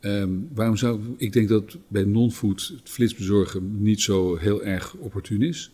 [0.00, 5.42] Um, waarom zou ik denk dat bij non-food het flitsbezorgen niet zo heel erg opportun
[5.42, 5.70] is.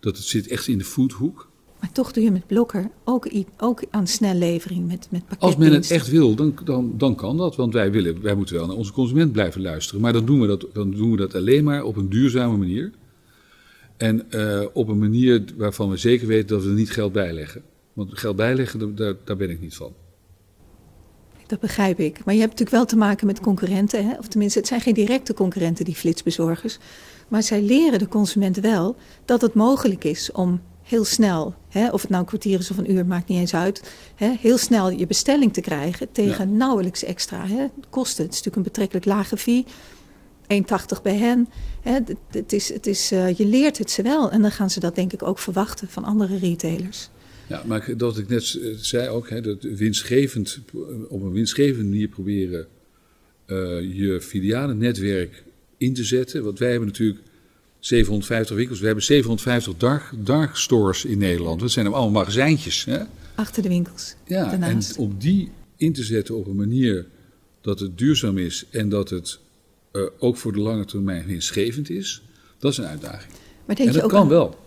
[0.00, 1.50] Dat het zit echt in de foodhoek.
[1.80, 5.90] Maar toch doe je met Blokker ook, ook aan snellevering met, met Als men het
[5.90, 7.56] echt wil, dan, dan, dan kan dat.
[7.56, 10.00] Want wij, willen, wij moeten wel naar onze consument blijven luisteren.
[10.00, 12.92] Maar dan doen we dat, dan doen we dat alleen maar op een duurzame manier.
[13.96, 17.62] En uh, op een manier waarvan we zeker weten dat we er niet geld bijleggen.
[17.92, 19.92] Want geld bijleggen, daar, daar ben ik niet van.
[21.52, 22.24] Dat begrijp ik.
[22.24, 24.08] Maar je hebt natuurlijk wel te maken met concurrenten.
[24.08, 24.18] Hè?
[24.18, 26.78] Of tenminste, het zijn geen directe concurrenten, die flitsbezorgers.
[27.28, 32.00] Maar zij leren de consument wel dat het mogelijk is om heel snel, hè, of
[32.00, 34.90] het nou een kwartier is of een uur, maakt niet eens uit, hè, heel snel
[34.90, 38.24] je bestelling te krijgen tegen nauwelijks extra hè, kosten.
[38.24, 39.64] Het is natuurlijk een betrekkelijk lage fee.
[40.46, 41.48] 1,80 bij hen.
[41.80, 41.98] Hè,
[42.30, 44.30] het is, het is, uh, je leert het ze wel.
[44.30, 47.10] En dan gaan ze dat denk ik ook verwachten van andere retailers.
[47.52, 50.58] Ja, maar dat ik net eh, zei ook, hè, dat winstgevend,
[51.08, 52.66] op een winstgevende manier proberen
[53.46, 53.56] uh,
[53.94, 55.44] je filiale netwerk
[55.76, 56.44] in te zetten.
[56.44, 57.20] Want wij hebben natuurlijk
[57.78, 58.80] 750 winkels.
[58.80, 61.60] We hebben 750 dark, dark stores in Nederland.
[61.60, 62.84] Dat zijn allemaal magazijntjes.
[62.84, 62.98] Hè?
[63.34, 64.14] Achter de winkels.
[64.26, 64.96] Ja, daarnaast.
[64.96, 67.06] en om die in te zetten op een manier
[67.60, 69.38] dat het duurzaam is en dat het
[69.92, 72.22] uh, ook voor de lange termijn winstgevend is,
[72.58, 73.32] dat is een uitdaging.
[73.64, 74.58] Maar denk en dat je ook kan aan, wel.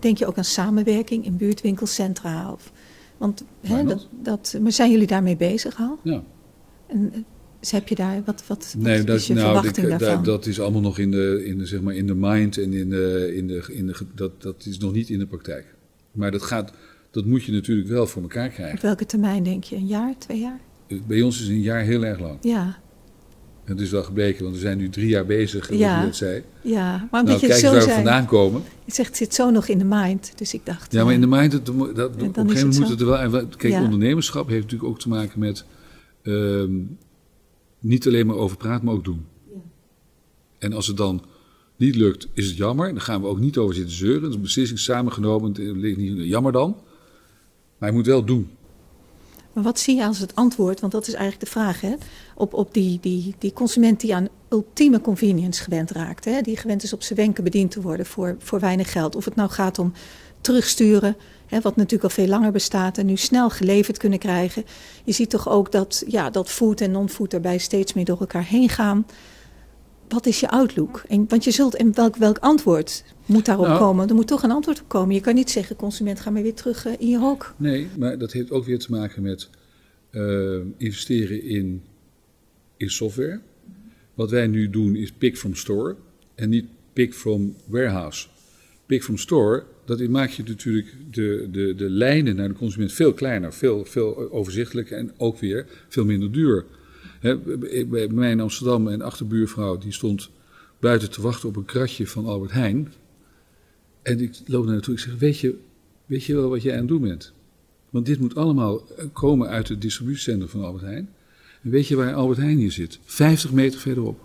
[0.00, 2.52] Denk je ook aan samenwerking in buurtwinkelcentra?
[2.52, 2.72] Of,
[3.16, 5.98] want hè, dat, dat, maar zijn jullie daarmee bezig al?
[6.02, 6.22] Ja.
[6.86, 7.24] En,
[7.60, 10.24] dus heb je daar, wat, wat, nee, dat, is je nou, verwachting ik, daarvan?
[10.24, 12.90] Dat, is allemaal nog in de, in de, zeg maar in de mind en in
[12.90, 15.74] de, in de, in de, dat, dat is nog niet in de praktijk.
[16.12, 16.72] Maar dat, gaat,
[17.10, 18.76] dat moet je natuurlijk wel voor elkaar krijgen.
[18.76, 19.76] Op welke termijn denk je?
[19.76, 20.60] Een jaar, twee jaar?
[21.06, 22.38] Bij ons is een jaar heel erg lang.
[22.40, 22.78] Ja.
[23.70, 26.00] Het is wel gebleken, want we zijn nu drie jaar bezig, ja.
[26.00, 26.42] je het zei.
[26.62, 28.62] Ja, maar nou, kijk eens waar we vandaan komen.
[28.84, 30.92] Je zegt, het zit zo nog in de mind, dus ik dacht...
[30.92, 33.46] Ja, maar in de mind, dat, dat, op een gegeven moment moet het er wel...
[33.56, 35.64] Kijk, ondernemerschap heeft natuurlijk ook te maken met...
[36.22, 36.98] Um,
[37.78, 39.24] niet alleen maar over praten, maar ook doen.
[39.52, 39.60] Ja.
[40.58, 41.24] En als het dan
[41.76, 42.88] niet lukt, is het jammer.
[42.88, 44.20] Dan gaan we ook niet over zitten zeuren.
[44.20, 45.52] Dat is een beslissing samengenomen.
[46.26, 46.76] Jammer dan.
[47.78, 48.50] Maar je moet wel doen.
[49.60, 51.94] Maar wat zie je als het antwoord, want dat is eigenlijk de vraag, hè?
[52.34, 56.24] Op, op die, die, die consument die aan ultieme convenience gewend raakt.
[56.24, 56.40] Hè?
[56.40, 59.16] Die gewend is op zijn wenken bediend te worden voor, voor weinig geld.
[59.16, 59.92] Of het nou gaat om
[60.40, 64.64] terugsturen, hè, wat natuurlijk al veel langer bestaat en nu snel geleverd kunnen krijgen.
[65.04, 68.46] Je ziet toch ook dat, ja, dat food en non-food daarbij steeds meer door elkaar
[68.46, 69.06] heen gaan.
[70.12, 71.02] Wat is je outlook?
[71.08, 73.78] En, want je zult, en welk, welk antwoord moet daarop Nou.
[73.78, 74.08] komen?
[74.08, 75.14] Er moet toch een antwoord op komen.
[75.14, 77.54] Je kan niet zeggen, consument, ga maar weer terug eh, in je hok.
[77.56, 79.48] Nee, maar dat heeft ook weer te maken met
[80.10, 81.82] eh, investeren in,
[82.76, 83.40] in software.
[84.14, 85.96] Wat wij nu doen is pick from store
[86.34, 88.26] en niet pick from warehouse.
[88.86, 93.12] Pick from store, dat maakt je natuurlijk de, de, de lijnen naar de consument veel
[93.12, 96.64] kleiner, veel, veel overzichtelijker en ook weer veel minder duur.
[97.20, 97.38] Hè,
[97.86, 100.30] bij mij in Amsterdam, een achterbuurvrouw, die stond
[100.80, 102.92] buiten te wachten op een kratje van Albert Heijn.
[104.02, 105.58] En ik loop naar naartoe, ik zeg, weet je,
[106.06, 107.32] weet je wel wat jij aan het doen bent?
[107.90, 111.08] Want dit moet allemaal eh, komen uit het distributiecentrum van Albert Heijn.
[111.62, 112.98] En weet je waar Albert Heijn hier zit?
[113.04, 114.20] 50 meter verderop.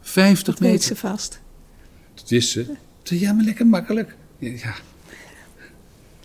[0.00, 0.86] 50 Dat weet meter.
[0.86, 1.40] ze vast.
[2.14, 2.66] Dat wist ze.
[3.02, 4.16] Ja, maar lekker makkelijk.
[4.38, 4.74] Ja.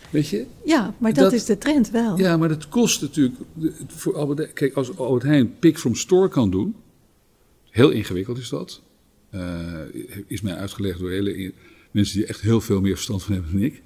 [0.10, 0.46] Weet je?
[0.66, 2.18] Ja, maar dat, Dat- is de trend wel.
[2.18, 3.36] Ja, maar dat kost natuurlijk
[3.88, 6.76] voor Albert Kijk, als Albert Heijn pick from store kan doen,
[7.70, 8.82] heel ingewikkeld is dat.
[9.30, 9.80] Eh,
[10.28, 11.54] is mij uitgelegd door hele
[11.92, 13.82] mensen die echt heel veel meer verstand van hebben dan ik.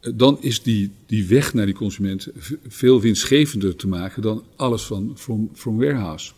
[0.00, 2.28] Eh, Dan is die, die weg naar die consument
[2.68, 6.32] veel winstgevender te maken dan alles van from, from warehouse.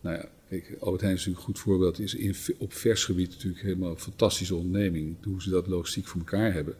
[0.00, 1.98] Nou ja, kijk, Albert Heijn is natuurlijk een goed voorbeeld.
[1.98, 5.16] Is in, op vers gebied natuurlijk helemaal een fantastische onderneming.
[5.24, 6.74] Hoe ze dat logistiek voor elkaar hebben.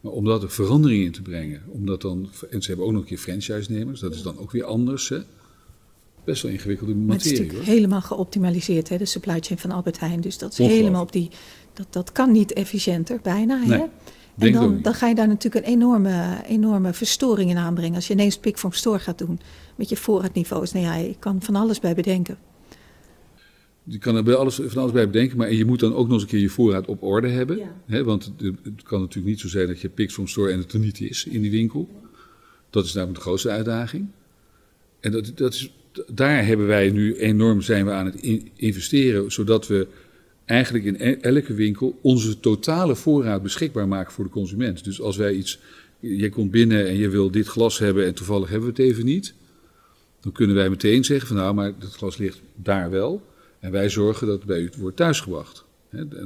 [0.00, 3.00] Maar om dat er verandering in te brengen, omdat dan, en ze hebben ook nog
[3.00, 5.08] een keer franchise-nemers, dat is dan ook weer anders.
[5.08, 5.18] Hè?
[6.24, 7.74] Best wel ingewikkelde Maar het is materie natuurlijk hoor.
[7.74, 10.20] helemaal geoptimaliseerd, hè, de supply chain van Albert Heijn.
[10.20, 11.30] Dus dat is helemaal op die.
[11.72, 13.64] Dat, dat kan niet efficiënter, bijna.
[13.64, 13.84] Nee, hè?
[14.38, 17.94] En ik dan, dan ga je daar natuurlijk een enorme, enorme verstoring in aanbrengen.
[17.94, 19.40] Als je ineens pick from store gaat doen
[19.76, 20.72] met je voorraadniveaus.
[20.72, 22.38] Nou ja, je kan van alles bij bedenken.
[23.88, 26.12] Je kan er bij alles, van alles bij bedenken, maar je moet dan ook nog
[26.12, 27.56] eens een keer je voorraad op orde hebben.
[27.56, 27.76] Ja.
[27.86, 28.04] Hè?
[28.04, 30.78] Want het, kan natuurlijk niet zo zijn dat je pikt from store en het er
[30.78, 31.88] niet is in die winkel.
[32.70, 34.06] Dat is namelijk de grootste uitdaging.
[35.00, 35.72] En dat, dat is,
[36.12, 39.86] daar hebben wij nu enorm zijn we aan het in- investeren, zodat we
[40.44, 44.84] eigenlijk in e- elke winkel onze totale voorraad beschikbaar maken voor de consument.
[44.84, 45.58] Dus als wij iets,
[46.00, 49.04] je komt binnen en je wil dit glas hebben en toevallig hebben we het even
[49.04, 49.34] niet,
[50.20, 53.22] dan kunnen wij meteen zeggen van nou, maar dat glas ligt daar wel.
[53.60, 55.64] En wij zorgen dat het bij u wordt thuisgebracht.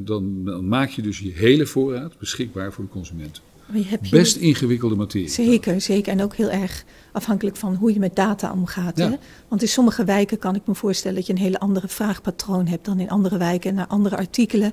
[0.00, 3.40] Dan, dan maak je dus je hele voorraad beschikbaar voor de consument.
[3.72, 5.28] Je hebt Best ingewikkelde materie.
[5.28, 6.12] Zeker, zeker.
[6.12, 8.98] En ook heel erg afhankelijk van hoe je met data omgaat.
[8.98, 9.10] Ja.
[9.10, 9.16] Hè?
[9.48, 12.84] Want in sommige wijken kan ik me voorstellen dat je een hele andere vraagpatroon hebt
[12.84, 14.72] dan in andere wijken en naar andere artikelen.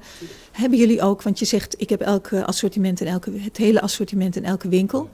[0.52, 4.36] Hebben jullie ook, want je zegt ik heb elk assortiment in elke, het hele assortiment
[4.36, 5.10] in elke winkel.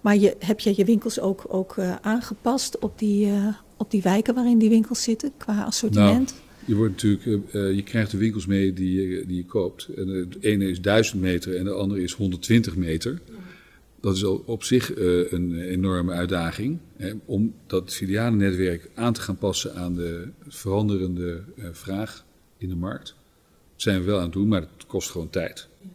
[0.00, 4.02] Maar je, heb je je winkels ook, ook eh, aangepast op die, eh, op die
[4.02, 6.34] wijken waarin die winkels zitten qua assortiment?
[6.68, 9.88] Je, wordt natuurlijk, eh, eh, je krijgt de winkels mee die je, die je koopt.
[9.96, 13.20] En eh, de ene is 1000 meter en de andere is 120 meter.
[14.00, 14.96] Dat is al op zich
[15.30, 16.78] een enorme uitdaging.
[16.96, 22.24] Hè, om dat filialennetwerk aan te gaan passen aan de veranderende vraag
[22.58, 23.14] in de markt.
[23.72, 25.68] Dat zijn we wel aan het doen, maar het kost gewoon tijd.
[25.80, 25.88] Dus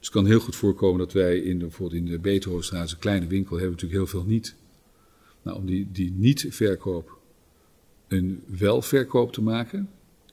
[0.00, 3.26] het kan heel goed voorkomen dat wij in de, bijvoorbeeld in de Beterhoofdstraat, een kleine
[3.26, 4.54] winkel, hebben we natuurlijk heel veel niet.
[5.42, 7.18] Nou, om die, die niet-verkoop
[8.08, 9.88] een wel-verkoop te maken,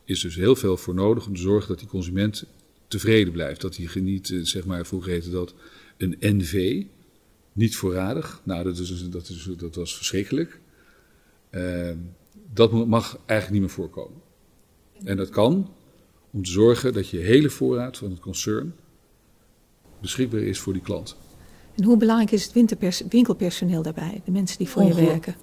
[0.06, 2.46] is dus heel veel voor nodig om te zorgen dat die consument
[2.88, 3.62] tevreden blijft.
[3.62, 5.54] Dat hij geniet, eh, zeg maar, vroeger heette dat
[5.98, 6.84] een NV,
[7.54, 8.42] niet voorradig.
[8.44, 10.60] Nou, dat, is, dat, is, dat was verschrikkelijk.
[11.50, 11.92] Eh,
[12.54, 14.22] dat mag eigenlijk niet meer voorkomen.
[15.04, 15.74] En dat kan
[16.32, 18.76] om te zorgen dat je hele voorraad van het concern
[20.02, 21.16] beschikbaar is voor die klant.
[21.76, 24.22] En hoe belangrijk is het winkelpersoneel daarbij?
[24.26, 25.36] De mensen die voor je werken.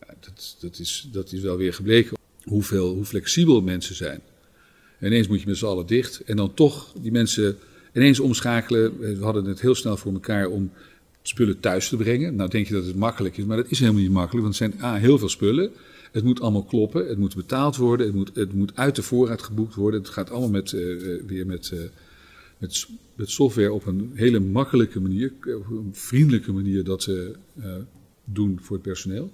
[0.00, 4.20] Ja, dat, dat, is, dat is wel weer gebleken hoeveel, hoe flexibel mensen zijn.
[4.98, 7.56] En ineens moet je met z'n allen dicht en dan toch die mensen
[7.92, 8.98] ineens omschakelen.
[8.98, 10.70] We hadden het heel snel voor elkaar om
[11.22, 12.34] spullen thuis te brengen.
[12.34, 14.46] Nou denk je dat het makkelijk is, maar dat is helemaal niet makkelijk.
[14.46, 15.70] Want het zijn A, heel veel spullen.
[16.12, 19.42] Het moet allemaal kloppen, het moet betaald worden, het moet, het moet uit de voorraad
[19.42, 20.00] geboekt worden.
[20.00, 21.78] Het gaat allemaal met, eh, eh, weer met, eh,
[22.58, 27.36] met, software op een hele makkelijke manier, een vriendelijke manier dat ze
[28.24, 29.32] doen voor het personeel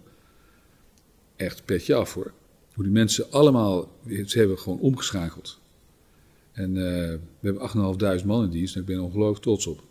[1.36, 2.32] echt petje af hoor.
[2.80, 3.88] Hoe die mensen allemaal,
[4.26, 5.60] ze hebben gewoon omgeschakeld.
[6.52, 9.82] En eh, we hebben 8.500 man in dienst en ik ben ongelooflijk trots op.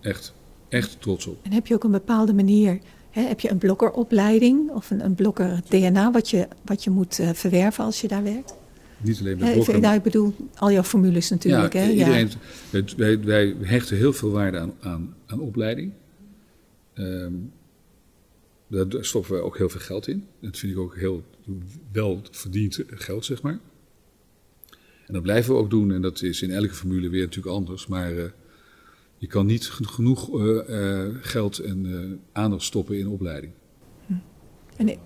[0.00, 0.34] Echt,
[0.68, 1.38] echt trots op.
[1.42, 2.78] En heb je ook een bepaalde manier,
[3.10, 7.18] hè, heb je een blokkeropleiding of een, een blokker DNA wat je, wat je moet
[7.18, 8.54] eh, verwerven als je daar werkt?
[8.98, 9.80] Niet alleen met even- blokken.
[9.80, 11.72] nou, ik bedoel, al jouw formules natuurlijk.
[11.72, 11.90] ja, hè?
[11.90, 12.30] iedereen,
[12.70, 15.92] wij, wij, wij hechten heel veel waarde aan, aan, aan opleiding.
[16.94, 17.32] Ehm,
[18.68, 20.26] daar stoppen we ook heel veel geld in.
[20.40, 21.22] Dat vind ik ook heel
[21.92, 23.58] wel verdiend geld, zeg maar.
[25.06, 25.92] En dat blijven we ook doen.
[25.92, 27.86] En dat is in elke formule weer natuurlijk anders.
[27.86, 28.24] Maar eh,
[29.16, 33.52] je kan niet gen- genoeg eh, eh, geld en aandacht stoppen in opleiding.
[34.76, 34.96] En, eh,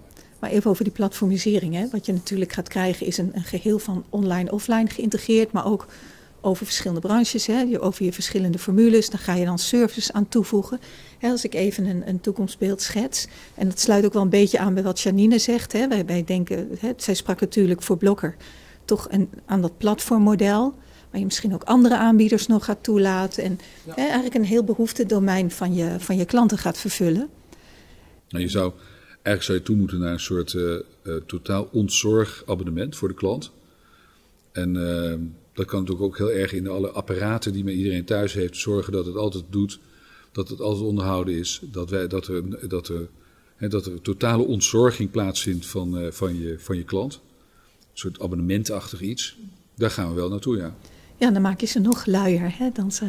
[0.41, 1.75] Maar even over die platformisering.
[1.75, 1.89] Hè.
[1.91, 5.87] Wat je natuurlijk gaat krijgen is een, een geheel van online-offline geïntegreerd, maar ook
[6.41, 9.11] over verschillende branches, hè, over je verschillende formules.
[9.11, 10.81] Dan ga je dan services aan toevoegen.
[11.19, 13.27] Hè, als ik even een, een, toekomstbeeld schets.
[13.55, 15.73] En dat sluit ook wel een beetje aan bij wat Janine zegt.
[15.73, 15.89] Hè.
[15.89, 18.37] Wij, wij denken, hè, zij sprak natuurlijk voor Blokker
[18.85, 20.75] toch een, aan dat platformmodel.
[21.11, 23.45] Waar je misschien ook andere aanbieders nog gaat toelaten.
[23.45, 27.29] En hè, eigenlijk een heel behoeftedomein van je, van je klanten gaat vervullen.
[28.29, 28.73] Nou, je zou,
[29.13, 33.51] eigenlijk zou je toe moeten naar een soort uh, uh, totaal ontzorgabonnement voor de klant.
[34.53, 35.15] En uh,
[35.61, 38.93] dat kan natuurlijk ook heel erg in alle apparaten die men iedereen thuis heeft zorgen
[38.93, 39.81] dat het altijd doet,
[40.33, 43.09] dat het altijd onderhouden is, dat, wij, dat, er, dat, er,
[43.57, 47.15] hè, dat er totale ontzorging plaatsvindt van, uh, van, je, van je klant.
[47.15, 49.37] Een soort abonnementachtig iets.
[49.77, 50.77] Daar gaan we wel naartoe, ja.
[51.17, 53.07] Ja, dan maak je ze nog luier hè, dan ze...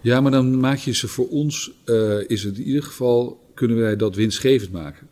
[0.00, 3.76] Ja, maar dan maak je ze voor ons, uh, is het in ieder geval, kunnen
[3.76, 5.08] wij dat winstgevend maken.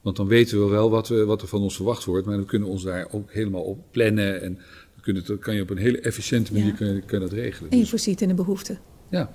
[0.00, 2.46] Want dan weten we wel wat, we, wat er van ons verwacht wordt, maar dan
[2.46, 4.58] kunnen we ons daar ook helemaal op plannen en
[5.14, 6.72] dat kan je op een hele efficiënte manier ja.
[6.72, 7.70] kan, kan dat regelen.
[7.70, 8.76] En je dus- voorziet in de behoefte.
[9.08, 9.32] Ja,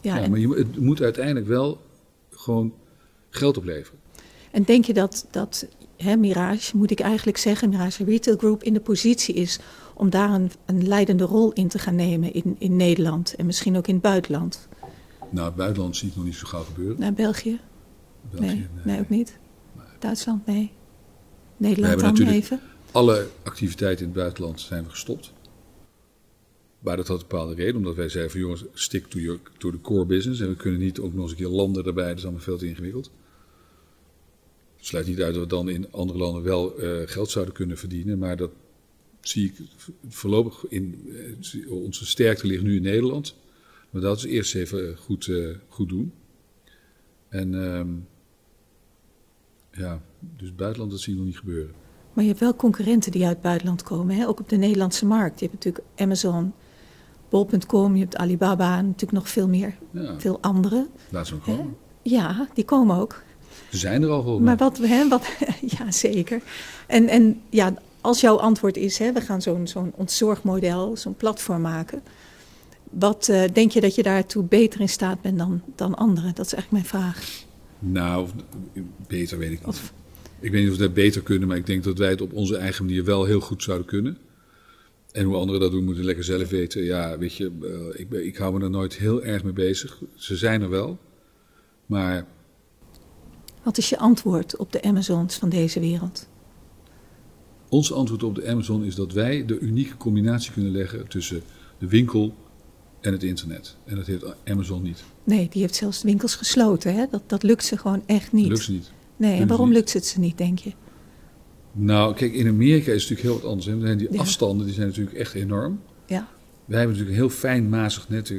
[0.00, 1.80] ja, maar je, het moet uiteindelijk wel
[2.30, 2.74] gewoon
[3.30, 3.98] geld opleveren.
[4.50, 8.72] En denk je dat, dat hè, Mirage, moet ik eigenlijk zeggen, Mirage Retail Group in
[8.72, 9.58] de positie is
[9.94, 13.76] om daar een, een leidende rol in te gaan nemen in, in Nederland en misschien
[13.76, 14.68] ook in het buitenland?
[15.30, 17.00] Nou, het buitenland zie ik nog niet zo gauw gebeuren.
[17.00, 17.60] Naar België?
[18.30, 18.84] België nee, nee.
[18.84, 19.38] nee, ook niet.
[19.98, 20.46] Duitsland?
[20.46, 20.70] Nee.
[21.56, 22.60] Nederland dan even?
[22.92, 25.32] Alle activiteiten in het buitenland zijn we gestopt.
[26.78, 29.70] Maar dat had een bepaalde reden, omdat wij zeiden van jongens, stick to, your, to
[29.70, 30.40] the core business.
[30.40, 32.58] En we kunnen niet ook nog eens een keer landen erbij, dat is allemaal veel
[32.58, 33.10] te ingewikkeld.
[34.76, 37.78] Het sluit niet uit dat we dan in andere landen wel uh, geld zouden kunnen
[37.78, 38.50] verdienen, maar dat
[39.20, 39.54] zie ik
[40.08, 41.02] voorlopig in.
[41.52, 43.36] Uh, onze sterkte ligt nu in Nederland.
[43.90, 46.12] Maar dat is eerst even goed, uh, goed doen.
[47.28, 48.06] En um,
[49.72, 50.02] ja,
[50.36, 51.74] dus buitenland, dat zie ik nog niet gebeuren.
[52.18, 54.28] Maar je hebt wel concurrenten die uit het buitenland komen, hè?
[54.28, 55.40] ook op de Nederlandse markt.
[55.40, 56.52] Je hebt natuurlijk Amazon,
[57.28, 60.14] Bol.com, je hebt Alibaba en natuurlijk nog veel meer, ja.
[60.20, 60.86] veel andere.
[61.08, 61.76] Laat ze ook komen.
[62.02, 63.22] Ja, die komen ook.
[63.70, 65.26] Ze zijn er al volgens Maar wat, hè, wat
[65.78, 66.42] ja zeker.
[66.86, 71.60] En, en ja, als jouw antwoord is, hè, we gaan zo'n zo'n ontzorgmodel, zo'n platform
[71.60, 72.02] maken.
[72.90, 76.34] Wat uh, denk je dat je daartoe beter in staat bent dan, dan anderen?
[76.34, 77.44] Dat is eigenlijk mijn vraag.
[77.78, 78.28] Nou,
[79.06, 79.68] beter weet ik niet.
[79.68, 79.92] Of,
[80.40, 82.32] ik weet niet of we dat beter kunnen, maar ik denk dat wij het op
[82.32, 84.18] onze eigen manier wel heel goed zouden kunnen.
[85.12, 86.84] En hoe anderen dat doen, moeten lekker zelf weten.
[86.84, 90.02] Ja, weet je, uh, ik, ik hou me er nooit heel erg mee bezig.
[90.14, 90.98] Ze zijn er wel,
[91.86, 92.26] maar...
[93.62, 96.28] Wat is je antwoord op de Amazons van deze wereld?
[97.68, 101.42] Ons antwoord op de Amazon is dat wij de unieke combinatie kunnen leggen tussen
[101.78, 102.34] de winkel
[103.00, 103.76] en het internet.
[103.84, 105.04] En dat heeft Amazon niet.
[105.24, 106.94] Nee, die heeft zelfs winkels gesloten.
[106.94, 107.06] Hè?
[107.10, 108.48] Dat, dat lukt ze gewoon echt niet.
[108.48, 108.90] Dat lukt ze niet.
[109.18, 110.72] Nee, en waarom lukt het ze niet, denk je?
[111.72, 113.66] Nou, kijk, in Amerika is het natuurlijk heel wat anders.
[113.66, 113.96] Hè?
[113.96, 114.18] Die ja.
[114.20, 115.80] afstanden die zijn natuurlijk echt enorm.
[116.06, 116.28] Ja.
[116.64, 118.32] Wij hebben natuurlijk een heel fijn mazig net.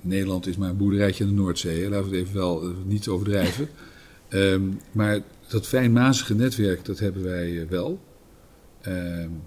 [0.00, 1.82] Nederland is maar een boerderijtje aan de Noordzee.
[1.82, 1.88] Hè?
[1.88, 3.68] Laten we het even wel uh, niet overdrijven.
[4.28, 8.00] um, maar dat fijnmazige netwerk, dat hebben wij uh, wel.
[8.86, 9.42] Um,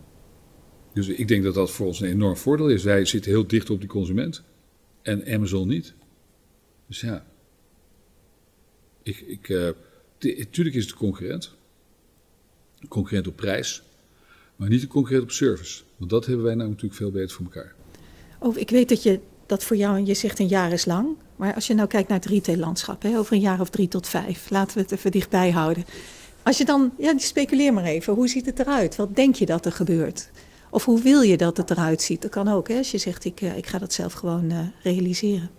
[0.94, 2.84] dus ik denk dat dat voor ons een enorm voordeel is.
[2.84, 4.44] Wij zitten heel dicht op die consument.
[5.02, 5.94] En Amazon niet.
[6.88, 7.26] Dus ja.
[9.04, 9.20] Ik...
[9.20, 9.70] ik uh,
[10.24, 11.56] Natuurlijk is het concurrent.
[12.88, 13.82] Concurrent op prijs.
[14.56, 15.82] Maar niet een concurrent op service.
[15.98, 17.74] Want dat hebben wij nou natuurlijk veel beter voor elkaar.
[18.40, 21.08] Oh, ik weet dat je dat voor jou, je zegt een jaar is lang.
[21.36, 24.08] Maar als je nou kijkt naar het retaillandschap, hè, over een jaar of drie tot
[24.08, 24.50] vijf.
[24.50, 25.86] Laten we het even dichtbij houden.
[26.44, 28.14] Als je dan, ja, speculeer maar even.
[28.14, 28.96] Hoe ziet het eruit?
[28.96, 30.30] Wat denk je dat er gebeurt?
[30.70, 32.22] Of hoe wil je dat het eruit ziet?
[32.22, 35.50] Dat kan ook, hè, als je zegt ik, ik ga dat zelf gewoon uh, realiseren.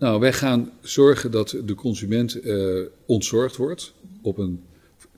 [0.00, 4.62] Nou, wij gaan zorgen dat de consument uh, ontzorgd wordt op een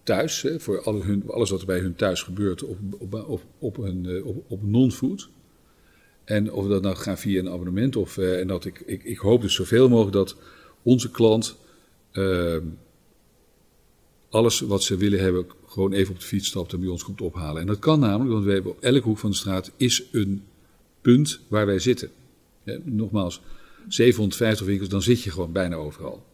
[0.02, 3.42] thuis, hè, voor alle hun, alles wat er bij hun thuis gebeurt, op, op, op,
[3.58, 5.28] op, uh, op, op non-food.
[6.24, 9.18] En of dat nou gaan via een abonnement of, uh, en dat ik, ik, ik
[9.18, 10.36] hoop dus zoveel mogelijk dat
[10.82, 11.56] onze klant
[14.30, 17.20] alles wat ze willen hebben, gewoon even op de fiets stapt en bij ons komt
[17.20, 17.60] ophalen.
[17.60, 20.42] En dat kan namelijk, want we hebben op elke hoek van de straat is een
[21.00, 22.10] punt waar wij zitten.
[22.84, 23.40] Nogmaals,
[23.88, 26.26] 750 winkels, dan zit je gewoon bijna overal.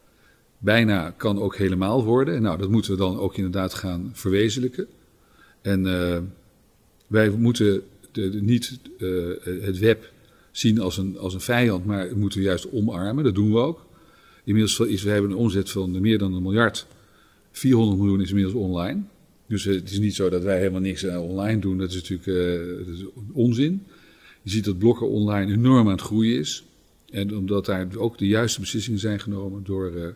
[0.59, 2.43] Bijna kan ook helemaal worden.
[2.43, 4.87] Nou, dat moeten we dan ook inderdaad gaan verwezenlijken.
[5.63, 6.19] En uh,
[7.07, 7.83] wij moeten
[8.13, 9.29] de, niet uh,
[9.61, 10.13] het web
[10.51, 13.25] zien als een, als een vijand, maar moeten we juist omarmen.
[13.25, 13.87] Dat doen we ook.
[14.45, 16.87] Inmiddels is we hebben een omzet van meer dan een miljard.
[17.51, 19.01] 400 miljoen is inmiddels online.
[19.47, 21.79] Dus het is niet zo dat wij helemaal niks online doen.
[21.79, 23.83] Dat is natuurlijk onzin.
[24.43, 26.65] Je ziet dat Blokker online enorm aan het groeien is.
[27.11, 30.07] En omdat daar ook de juiste beslissingen zijn genomen door uh,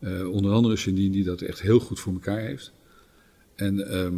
[0.00, 2.72] uh, onder andere Janine, die dat echt heel goed voor elkaar heeft.
[3.54, 4.14] En ehm,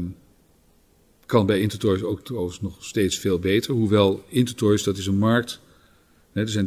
[1.27, 3.75] kan bij Intertoys ook trouwens nog steeds veel beter.
[3.75, 5.61] Hoewel Intertoys, dat is een markt.
[6.33, 6.67] Hè, er zijn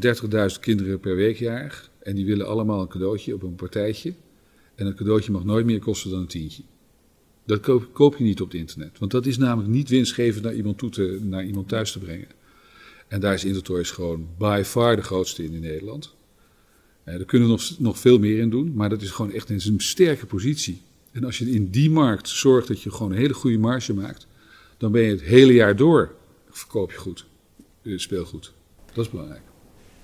[0.53, 1.89] 30.000 kinderen per week jarig.
[1.99, 4.13] En die willen allemaal een cadeautje op een partijtje.
[4.75, 6.63] En een cadeautje mag nooit meer kosten dan een tientje.
[7.45, 8.99] Dat koop, koop je niet op het internet.
[8.99, 12.27] Want dat is namelijk niet winstgevend naar iemand, toe te, naar iemand thuis te brengen.
[13.11, 16.13] En daar is Intertoys gewoon by far de grootste in in Nederland.
[17.03, 19.49] Eh, daar kunnen we nog, nog veel meer in doen, maar dat is gewoon echt
[19.49, 20.81] een sterke positie.
[21.11, 24.27] En als je in die markt zorgt dat je gewoon een hele goede marge maakt,
[24.77, 26.15] dan ben je het hele jaar door
[26.49, 27.25] verkoop je goed,
[27.83, 28.53] eh, speelgoed.
[28.93, 29.41] Dat is belangrijk.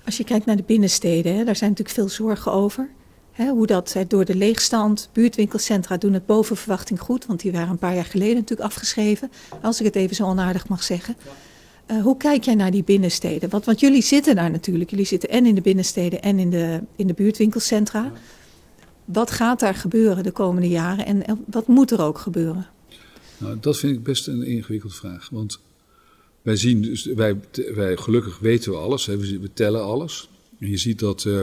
[0.04, 2.90] Als je kijkt naar de binnensteden, hè, daar zijn natuurlijk veel zorgen over.
[3.32, 7.52] Hè, hoe dat eh, door de leegstand, buurtwinkelcentra doen het boven verwachting goed, want die
[7.52, 9.30] waren een paar jaar geleden natuurlijk afgeschreven,
[9.62, 11.16] als ik het even zo onaardig mag zeggen.
[11.90, 13.48] Uh, hoe kijk jij naar die binnensteden?
[13.48, 14.90] Want, want jullie zitten daar natuurlijk.
[14.90, 18.12] Jullie zitten en in de binnensteden en in de, in de buurtwinkelcentra.
[19.04, 22.66] Wat gaat daar gebeuren de komende jaren en wat moet er ook gebeuren?
[23.38, 25.28] Nou, dat vind ik best een ingewikkelde vraag.
[25.30, 25.60] Want
[26.42, 27.40] wij zien dus, wij,
[27.74, 30.28] wij gelukkig weten we alles, hè, we, tellen alles.
[30.58, 31.42] En je ziet dat uh,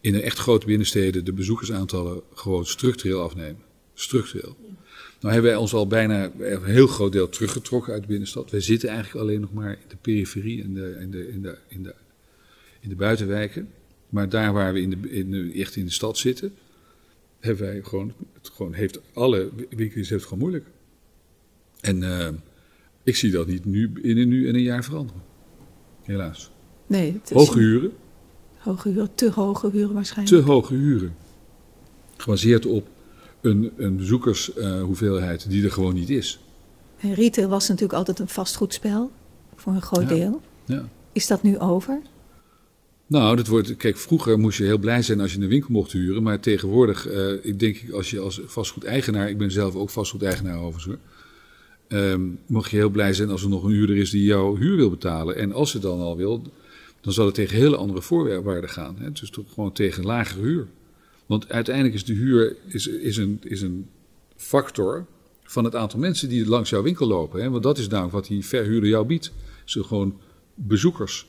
[0.00, 3.62] in de echt grote binnensteden de bezoekersaantallen gewoon structureel afnemen.
[3.94, 4.56] Structureel.
[5.24, 8.50] Nou hebben wij ons al bijna een heel groot deel teruggetrokken uit de binnenstad.
[8.50, 11.58] Wij zitten eigenlijk alleen nog maar in de periferie en de, in, de, in, de,
[11.68, 11.94] in, de,
[12.80, 13.68] in de buitenwijken.
[14.08, 16.52] Maar daar waar we in de, in de, echt in de stad zitten,
[17.40, 20.66] hebben wij gewoon, het gewoon heeft alle winkels heeft gewoon moeilijk.
[21.80, 22.28] En uh,
[23.02, 25.22] ik zie dat niet nu in een, nu in een jaar veranderen.
[26.02, 26.50] Helaas.
[26.86, 27.92] Nee, het is hoge huren.
[28.56, 30.36] Hoge huren, te hoge huren waarschijnlijk.
[30.36, 31.14] Te hoge huren.
[32.16, 32.88] Gebaseerd op
[33.44, 36.38] een, een bezoekershoeveelheid die er gewoon niet is.
[36.96, 39.10] En retail was natuurlijk altijd een vastgoedspel,
[39.56, 40.08] voor een groot ja.
[40.08, 40.40] deel.
[40.64, 40.88] Ja.
[41.12, 42.00] Is dat nu over?
[43.06, 45.92] Nou, dat wordt, kijk, vroeger moest je heel blij zijn als je een winkel mocht
[45.92, 46.22] huren.
[46.22, 50.96] Maar tegenwoordig, uh, ik denk als je als vastgoedeigenaar, ik ben zelf ook vastgoedeigenaar overigens,
[51.88, 54.76] um, mag je heel blij zijn als er nog een huurder is die jouw huur
[54.76, 55.36] wil betalen.
[55.36, 56.42] En als ze dan al wil,
[57.00, 58.96] dan zal het tegen hele andere voorwaarden gaan.
[58.98, 59.12] Hè?
[59.12, 60.66] Dus toch gewoon tegen lagere huur.
[61.26, 63.88] Want uiteindelijk is de huur is, is, een, is een
[64.36, 65.06] factor
[65.42, 67.42] van het aantal mensen die langs jouw winkel lopen.
[67.42, 67.50] Hè?
[67.50, 69.32] Want dat is namelijk wat die verhuurder jou biedt.
[69.64, 70.18] Ze gewoon
[70.54, 71.26] bezoekers.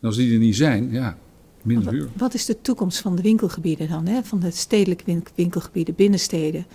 [0.00, 1.18] En als die er niet zijn, ja,
[1.62, 2.08] minder wat, huur.
[2.16, 4.06] Wat is de toekomst van de winkelgebieden dan?
[4.06, 4.22] Hè?
[4.22, 6.66] Van de stedelijke winkelgebieden, binnensteden?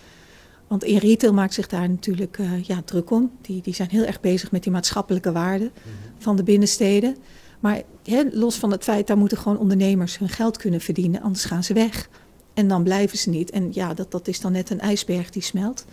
[0.67, 3.31] Want in retail maakt zich daar natuurlijk uh, ja, druk om.
[3.41, 5.71] Die, die zijn heel erg bezig met die maatschappelijke waarden
[6.17, 7.15] van de binnensteden.
[7.59, 11.45] Maar hè, los van het feit, daar moeten gewoon ondernemers hun geld kunnen verdienen, anders
[11.45, 12.09] gaan ze weg.
[12.53, 13.49] En dan blijven ze niet.
[13.49, 15.85] En ja, dat, dat is dan net een ijsberg die smelt.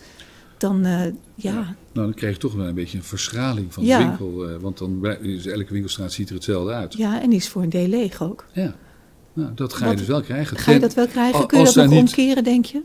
[0.56, 1.12] Dan, uh, ja.
[1.34, 1.52] ja.
[1.52, 3.98] Nou, dan krijg je toch wel een beetje een verschraling van ja.
[3.98, 4.50] de winkel.
[4.50, 6.94] Uh, want dan is elke winkelstraat ziet er hetzelfde uit.
[6.94, 8.46] Ja, en die is voor een deel leeg ook.
[8.52, 8.74] Ja,
[9.32, 10.56] nou, dat ga je dus wel krijgen.
[10.56, 11.46] Ga je dat wel krijgen?
[11.46, 11.98] Kun je dat nog niet...
[11.98, 12.82] omkeren, denk je?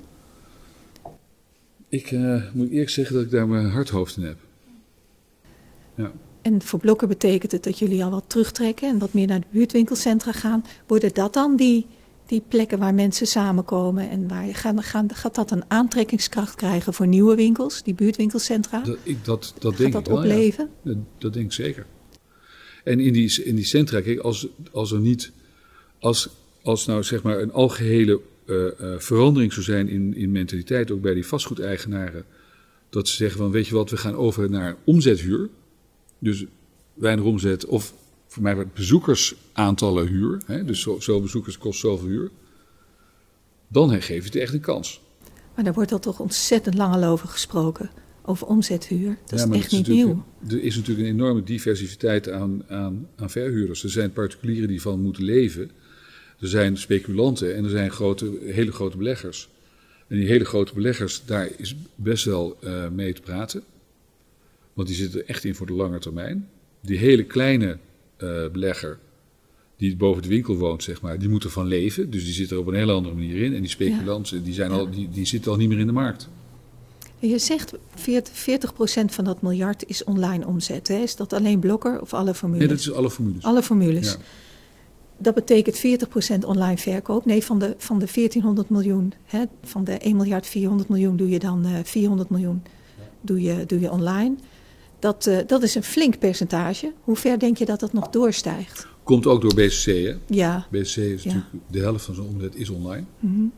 [1.88, 4.38] Ik uh, moet eerlijk zeggen dat ik daar mijn hardhoofd in heb.
[5.96, 6.12] Ja.
[6.42, 9.46] En voor blokken betekent het dat jullie al wat terugtrekken en wat meer naar de
[9.50, 10.66] buurtwinkelcentra gaan.
[10.88, 11.86] Worden dat dan die
[12.26, 17.08] die plekken waar mensen samenkomen en waar gaan, gaan, gaat dat een aantrekkingskracht krijgen voor
[17.08, 18.82] nieuwe winkels, die buurtwinkelcentra?
[18.82, 20.70] Dat, ik, dat, dat gaat denk dat ik wel, opleven?
[20.84, 20.92] Ja.
[20.92, 21.86] Dat, dat, denk ik zeker.
[22.84, 25.32] En in die, in die centra, kijk, als, als er niet,
[26.00, 26.30] als,
[26.62, 31.02] als nou zeg maar een algehele uh, uh, verandering zou zijn in, in mentaliteit, ook
[31.02, 32.26] bij die vastgoedeigenaren,
[32.90, 35.50] dat ze zeggen van, weet je wat, we gaan over naar omzethuur,
[36.20, 36.46] dus
[36.94, 37.94] weinig omzet of
[38.34, 40.42] voor mij bezoekersaantallen huur.
[40.46, 42.32] Hè, dus zo, zo bezoekers kost zoveel huur.
[43.68, 45.02] Dan geef je het echt een kans.
[45.56, 47.90] Maar daar wordt al toch ontzettend lang al over gesproken.
[48.26, 49.18] Over omzethuur.
[49.26, 50.26] Dat ja, is echt niet nieuw.
[50.48, 53.84] Er is natuurlijk een enorme diversiteit aan, aan, aan verhuurders.
[53.84, 55.72] Er zijn particulieren die van moeten leven.
[56.40, 59.50] Er zijn speculanten en er zijn grote, hele grote beleggers.
[60.08, 63.64] En die hele grote beleggers, daar is best wel uh, mee te praten.
[64.74, 66.50] Want die zitten echt in voor de lange termijn.
[66.82, 67.78] Die hele kleine
[68.18, 69.00] uh, belegger
[69.78, 72.10] die boven de winkel woont, zeg maar, die moet ervan leven.
[72.10, 73.54] Dus die zit er op een hele andere manier in.
[73.54, 76.30] En die speculanten, die, zijn al, die, die zitten al niet meer in de markt.
[77.20, 77.78] Je zegt 40%,
[78.32, 78.74] 40
[79.08, 80.88] van dat miljard is online omzet.
[80.88, 80.98] Hè?
[80.98, 82.68] Is dat alleen blokker of alle formules?
[82.68, 83.44] Nee, dat is alle formules.
[83.44, 84.12] Alle formules.
[84.12, 84.18] Ja.
[85.18, 87.26] Dat betekent 40% online verkoop.
[87.26, 91.30] Nee, van de, van de 1400 miljoen, hè, van de 1 miljard 400 miljoen doe
[91.30, 92.64] je dan uh, 400 miljoen
[93.22, 94.36] doe je, doe je online.
[95.04, 96.94] Dat, uh, dat is een flink percentage.
[97.02, 98.88] Hoe ver denk je dat dat nog doorstijgt?
[99.04, 100.16] Komt ook door BCC, hè?
[100.28, 100.68] Ja.
[100.72, 101.34] BCC is ja.
[101.34, 103.06] natuurlijk de helft van zijn omzet is online.
[103.20, 103.52] Mm -hmm.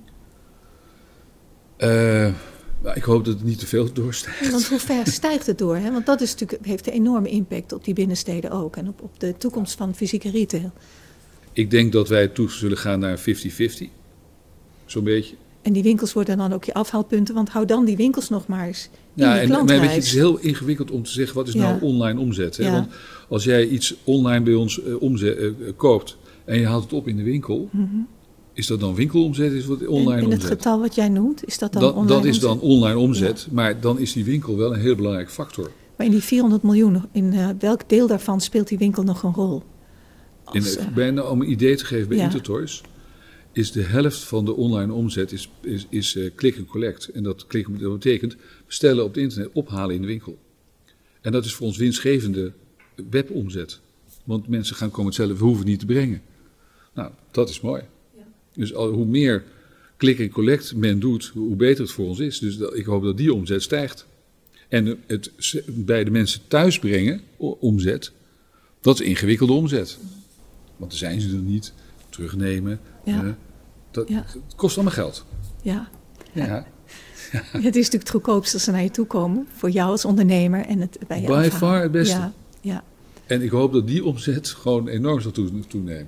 [1.90, 4.52] uh, ik hoop dat het niet te veel doorstijgt.
[4.52, 5.76] Want hoe ver stijgt het door?
[5.76, 5.92] Hè?
[5.92, 8.76] Want dat is natuurlijk, heeft een enorme impact op die binnensteden ook.
[8.76, 10.72] En op, op de toekomst van fysieke retail.
[11.54, 13.24] Ik denk dat wij toe zullen gaan naar 50-50.
[14.86, 15.36] Zo'n beetje.
[15.66, 18.68] En die winkels worden dan ook je afhaalpunten, want hou dan die winkels nog maar
[18.68, 19.82] eens in Ja, en maar weet klantreis.
[19.90, 21.62] je, het is heel ingewikkeld om te zeggen wat is Ja.
[21.62, 22.58] nou online omzet.
[22.58, 22.64] Hè?
[22.64, 22.72] Ja.
[22.72, 22.88] Want
[23.30, 26.94] als jij iets online bij ons eh, omzet, eh, eh, koopt en je haalt het
[26.94, 27.70] op in de winkel,
[28.54, 29.52] is dat dan winkelomzet?
[29.52, 30.50] Is dat online en, en het omzet?
[30.50, 32.50] getal wat jij noemt, is dat dan dat, online dat is omzet?
[32.50, 35.72] dan online omzet, maar dan is die winkel wel een heel belangrijk factor.
[35.98, 39.64] Maar in die 400 miljoen, in welk deel daarvan speelt die winkel nog een rol?
[40.52, 40.78] In, Als,
[41.30, 42.18] om een idee te geven bij.
[42.18, 42.82] Intertoys,
[43.56, 47.08] is de helft van de online omzet is, is, is eh, click and collect.
[47.08, 48.36] En dat, click, dat betekent
[48.66, 50.38] bestellen op het internet, ophalen in de winkel.
[51.22, 52.52] En dat is voor ons winstgevende
[53.10, 53.80] webomzet.
[54.24, 56.22] Want mensen gaan komen zelf, we hoeven het niet te brengen.
[56.94, 57.84] Nou, dat is mooi.
[58.54, 59.44] Dus al, hoe meer
[59.98, 62.40] click and collect men doet, hoe beter het voor ons is.
[62.40, 64.06] Dus dat, ik hoop dat die omzet stijgt.
[64.68, 65.32] En het
[65.68, 68.12] bij de mensen thuis brengen, omzet,
[68.82, 69.98] dat is ingewikkelde omzet.
[70.78, 71.74] Want dan zijn ze er niet,
[72.10, 72.80] terugnemen.
[73.06, 73.38] Ja.
[73.96, 74.24] Dat, Ja.
[74.28, 75.26] Het kost allemaal geld.
[75.62, 75.88] ja.
[76.32, 76.66] Ja.
[77.32, 79.48] Het is natuurlijk het goedkoopste als ze naar je toe komen.
[79.56, 81.52] Voor jou als ondernemer en het bij By afhalen.
[81.52, 82.18] far het beste.
[82.18, 82.84] Ja, ja.
[83.26, 86.08] En ik hoop dat die omzet gewoon enorm zal toe- toenemen.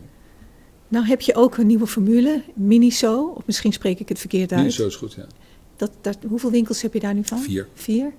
[0.87, 3.25] Nou heb je ook een nieuwe formule, Miniso.
[3.35, 4.73] Of misschien spreek ik het verkeerd uit.
[4.73, 5.25] Zo is goed, ja.
[5.75, 7.39] Dat, dat, hoeveel winkels heb je daar nu van?
[7.39, 7.67] Vier.
[7.73, 8.11] Vier.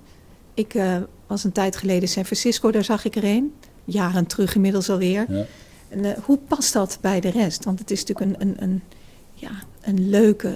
[0.53, 0.97] Ik eh,
[1.27, 3.53] was een tijd geleden in San Francisco, daar zag ik er een.
[3.85, 5.25] Jaren terug inmiddels alweer.
[5.29, 5.45] ja.
[5.89, 7.63] En, eh, hoe past dat bij de rest?
[7.65, 8.81] Want het is natuurlijk een, een, een,
[9.39, 10.55] ja, een leuke,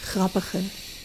[0.00, 0.58] grappige,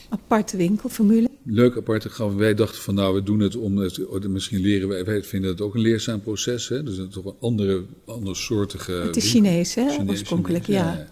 [0.09, 1.29] aparte winkelformule.
[1.43, 2.11] Leuk apart.
[2.11, 2.37] gaan.
[2.37, 5.61] Wij dachten van nou, we doen het om het, misschien leren wij, wij vinden het
[5.61, 6.67] ook een leerzaam proces.
[6.67, 6.83] Hè?
[6.83, 8.91] Dus het is toch een andere, andersoortige.
[8.91, 9.49] het is winkel.
[9.51, 9.89] Chinees, hè?
[9.89, 11.07] Chinees, oorspronkelijk, Chinees, ja.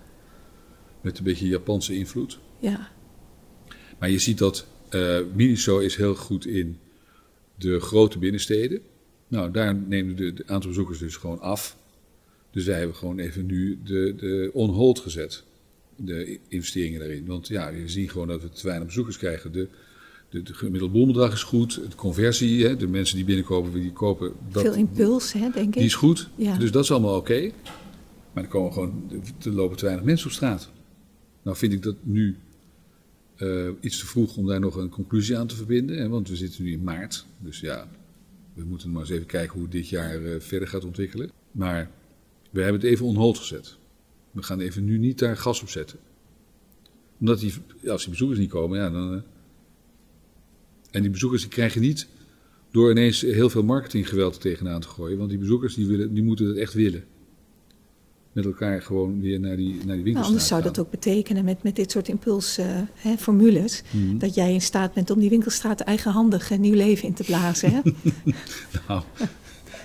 [1.02, 2.40] Met een beetje Japanse invloed.
[2.60, 2.92] ja.
[4.00, 6.78] Maar je ziet dat eh Miniso is heel goed in
[7.56, 8.82] de grote binnensteden.
[9.28, 11.78] Nou, daar de, de aantal bezoekers dus gewoon af.
[12.52, 15.44] Dus wij hebben gewoon even nu de, de on hold gezet.
[16.02, 17.26] De investeringen daarin.
[17.26, 19.52] Want ja, we zien gewoon dat we te weinig bezoekers krijgen.
[19.52, 19.68] De,
[20.30, 21.74] de, de gemiddelde boelbedrag is goed.
[21.90, 24.34] De conversie, hè, de mensen die binnenkomen, die kopen.
[24.52, 25.88] Dat, Veel impuls, hè, denk Die ik.
[25.88, 26.30] is goed.
[26.36, 26.58] Ja.
[26.58, 27.52] Dus dat is allemaal oké.
[28.34, 29.12] Maar er komen gewoon,
[29.44, 30.70] er lopen te weinig mensen op straat.
[31.42, 32.38] Nou vind ik dat nu
[33.36, 35.98] eh, iets te vroeg om daar nog een conclusie aan te verbinden.
[35.98, 37.26] Hè, want we zitten nu in maart.
[37.40, 37.88] Dus ja,
[38.54, 41.32] we moeten maar eens even kijken hoe dit jaar eh, verder gaat ontwikkelen.
[41.52, 41.90] Maar
[42.50, 43.78] we hebben het even on hold gezet.
[44.32, 46.00] We gaan even nu niet daar gas op zetten.
[47.20, 47.54] Omdat die,
[47.88, 49.14] als die bezoekers niet komen, ja, dan...
[49.14, 49.22] eh,
[50.92, 52.08] en die bezoekers die krijgen niet
[52.72, 55.18] door ineens heel veel marketinggeweld tegenaan te gooien.
[55.18, 57.04] Want die bezoekers die willen, die moeten het echt willen.
[58.32, 61.44] Met elkaar gewoon weer naar die, naar die Nou, winkels anders zou dat ook betekenen
[61.44, 63.84] met, met dit soort impulsformules...
[63.92, 64.18] Mhm.
[64.18, 67.72] dat jij in staat bent om die winkelstraat eigenhandig een nieuw leven in te blazen.
[67.72, 67.80] Hè?
[68.88, 69.04] Nou,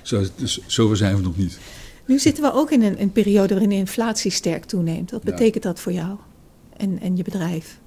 [0.02, 0.24] zo,
[0.66, 1.58] zover zijn we nog niet.
[2.06, 5.10] Nu zitten we ook in een, een periode waarin de inflatie sterk toeneemt.
[5.10, 5.30] Wat Ja.
[5.30, 6.18] betekent dat voor jou
[6.76, 7.80] en, en je bedrijf?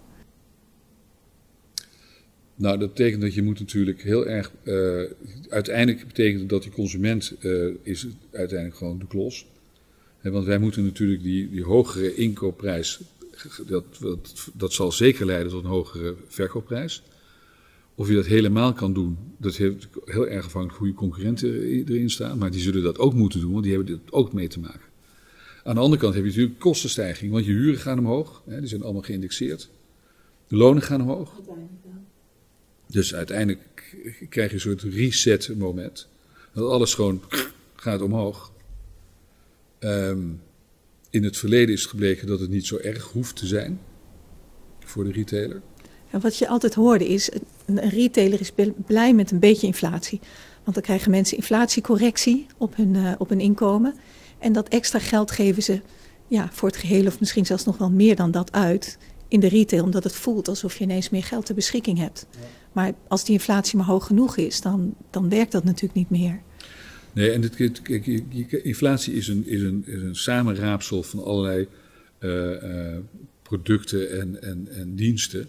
[2.56, 4.52] Nou, dat betekent dat je moet natuurlijk heel erg...
[4.64, 5.02] eh,
[5.50, 7.52] uiteindelijk betekent het dat die consument eh,
[7.84, 9.48] is uiteindelijk gewoon de klos.
[10.22, 13.00] Want wij moeten natuurlijk die, die hogere inkoopprijs...
[13.68, 17.04] Dat, dat, dat zal zeker leiden tot een hogere verkoopprijs.
[17.98, 22.10] Of je dat helemaal kan doen, dat heeft heel erg afhankelijk hoe je concurrenten erin
[22.10, 22.38] staan.
[22.38, 24.86] Maar die zullen dat ook moeten doen, want die hebben dit ook mee te maken.
[25.64, 28.44] Aan de andere kant heb je natuurlijk kostenstijging, want je huren gaan omhoog.
[28.46, 29.70] Hè, die zijn allemaal geïndexeerd.
[30.48, 31.42] De lonen gaan omhoog.
[32.88, 33.96] Dus uiteindelijk
[34.30, 36.08] krijg je een soort reset moment.
[36.54, 37.22] Dat alles gewoon
[37.76, 38.52] gaat omhoog.
[39.80, 40.22] Ehm,
[41.10, 43.80] in het verleden is het gebleken dat het niet zo erg hoeft te zijn
[44.80, 45.62] voor de retailer.
[46.12, 47.30] En wat je altijd hoorde is,
[47.68, 48.52] een retailer is
[48.86, 50.20] blij met een beetje inflatie.
[50.64, 53.96] Want dan krijgen mensen inflatiecorrectie op hun, eh, op hun inkomen.
[54.40, 55.82] En dat extra geld geven ze
[56.28, 58.98] ja, voor het geheel of misschien zelfs nog wel meer dan dat uit
[59.28, 59.84] in de retail.
[59.84, 62.28] Omdat het voelt alsof je ineens meer geld ter beschikking hebt.
[62.72, 66.42] Maar als die inflatie maar hoog genoeg is, dan, dan werkt dat natuurlijk niet meer.
[67.14, 68.08] Nee, en dit, kijk,
[68.64, 71.68] inflatie is een, is, een, is een samenraapsel van allerlei
[72.20, 72.98] eh, eh,
[73.42, 75.48] producten en, en, en diensten.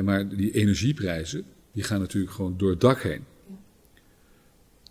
[0.00, 3.24] Maar die energieprijzen, die gaan natuurlijk gewoon door het dak heen.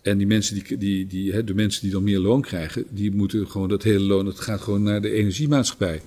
[0.02, 3.12] En die mensen die, die, die, hè, de mensen die dan meer loon krijgen, die
[3.12, 6.00] moeten gewoon dat hele loon, dat gaat gewoon naar de energiemaatschappij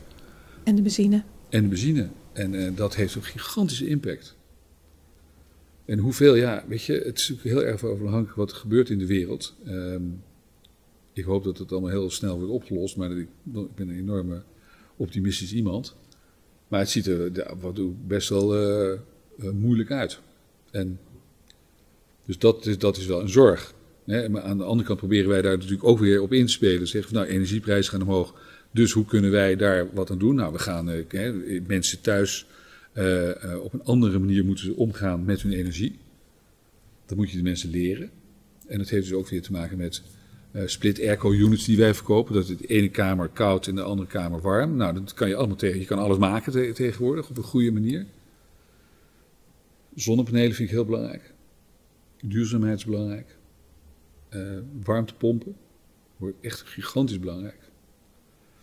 [0.63, 1.23] En de benzine.
[1.49, 2.09] en de benzine.
[2.33, 4.35] En eh, dat heeft een gigantische impact.
[5.85, 8.99] En hoeveel, ja, weet je, het is natuurlijk heel erg afhankelijk wat er gebeurt in
[8.99, 9.55] de wereld.
[9.65, 10.03] Ehm,
[11.13, 14.43] ik hoop dat het allemaal heel snel wordt opgelost, maar ik, ik ben een enorme
[14.97, 15.95] optimistisch iemand.
[16.68, 18.99] Maar het ziet er wat best wel eh, eh,
[19.53, 20.20] moeilijk uit.
[20.72, 20.99] En,
[22.26, 23.74] dus dat is, dat is wel een zorg.
[24.05, 24.30] Hè?
[24.30, 26.88] Maar aan de andere kant proberen wij daar natuurlijk ook weer op in te spelen.
[26.88, 28.34] Zeggen van, nou, energieprijzen gaan omhoog.
[28.72, 30.36] Dus hoe kunnen wij daar wat aan doen?
[30.36, 32.45] Nou, we gaan eh, mensen thuis
[33.61, 35.99] op een andere manier moeten omgaan met hun energie.
[37.05, 38.09] Dat moet je de mensen leren.
[38.68, 40.01] En dat heeft dus ook weer te maken met
[40.65, 42.33] split airco units die wij verkopen.
[42.33, 44.75] Dat is de ene kamer koud en de andere kamer warm.
[44.75, 45.79] Nou, dat kan je allemaal tegen.
[45.79, 48.05] Je kan alles maken te- tegenwoordig op een goede manier.
[49.95, 51.33] Zonnepanelen vind ik heel belangrijk.
[52.21, 53.37] Duurzaamheid is belangrijk.
[54.29, 54.41] Eh,
[54.83, 55.55] warmtepompen
[56.17, 57.59] wordt echt gigantisch belangrijk.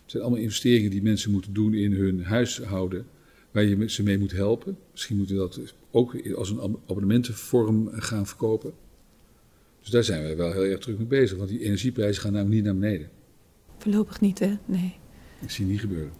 [0.01, 3.05] Het zijn allemaal investeringen die mensen moeten doen in hun huishouden,
[3.51, 4.77] waar je ze mee moet helpen.
[4.91, 8.73] Misschien moeten we dat ook als een ab- abonnementenvorm gaan verkopen.
[9.83, 12.55] Dus daar zijn we wel heel erg druk mee bezig, want die energieprijzen gaan namelijk
[12.55, 13.09] niet naar beneden.
[13.77, 14.57] Voorlopig niet, hè?
[14.65, 14.95] Nee.
[15.41, 16.11] Ik zie het niet gebeuren.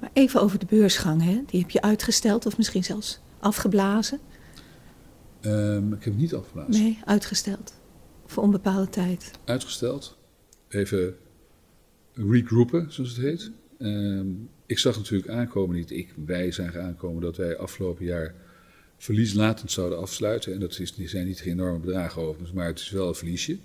[0.00, 1.42] Maar even over de beursgang, hè?
[1.46, 4.18] Die heb je uitgesteld of misschien zelfs afgeblazen?
[5.40, 6.82] Ehm, ik heb het niet afgeblazen.
[6.82, 7.80] Nee, uitgesteld.
[8.26, 9.30] Voor onbepaalde tijd.
[9.44, 10.18] Uitgesteld.
[10.68, 11.16] Even
[12.12, 13.50] regroupen, zoals het heet.
[13.78, 14.26] Ehm,
[14.66, 18.34] ik zag natuurlijk aankomen, niet ik, wij zagen aankomen dat wij afgelopen jaar
[18.96, 20.52] verlieslatend zouden afsluiten.
[20.52, 23.58] En dat is, zijn niet enorme bedragen overigens, maar het is wel een verliesje.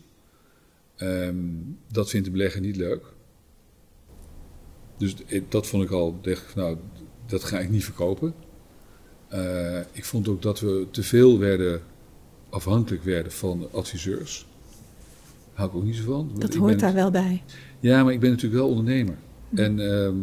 [0.96, 1.36] Ehm,
[1.92, 3.04] dat vindt de belegger niet leuk.
[4.98, 5.16] Dus
[5.50, 6.78] dat vond ik al, dacht ik, nou,
[7.26, 8.34] dat ga ik niet verkopen.
[9.28, 11.82] Eh, ik vond ook dat we te veel werden,
[12.50, 14.46] afhankelijk werden van adviseurs.
[15.48, 16.32] Daar hou ik ook niet zo van.
[16.38, 17.44] Dat hoort daar wel bij.
[17.80, 19.18] ja, maar ik ben natuurlijk wel ondernemer.
[19.56, 20.16] En ehm,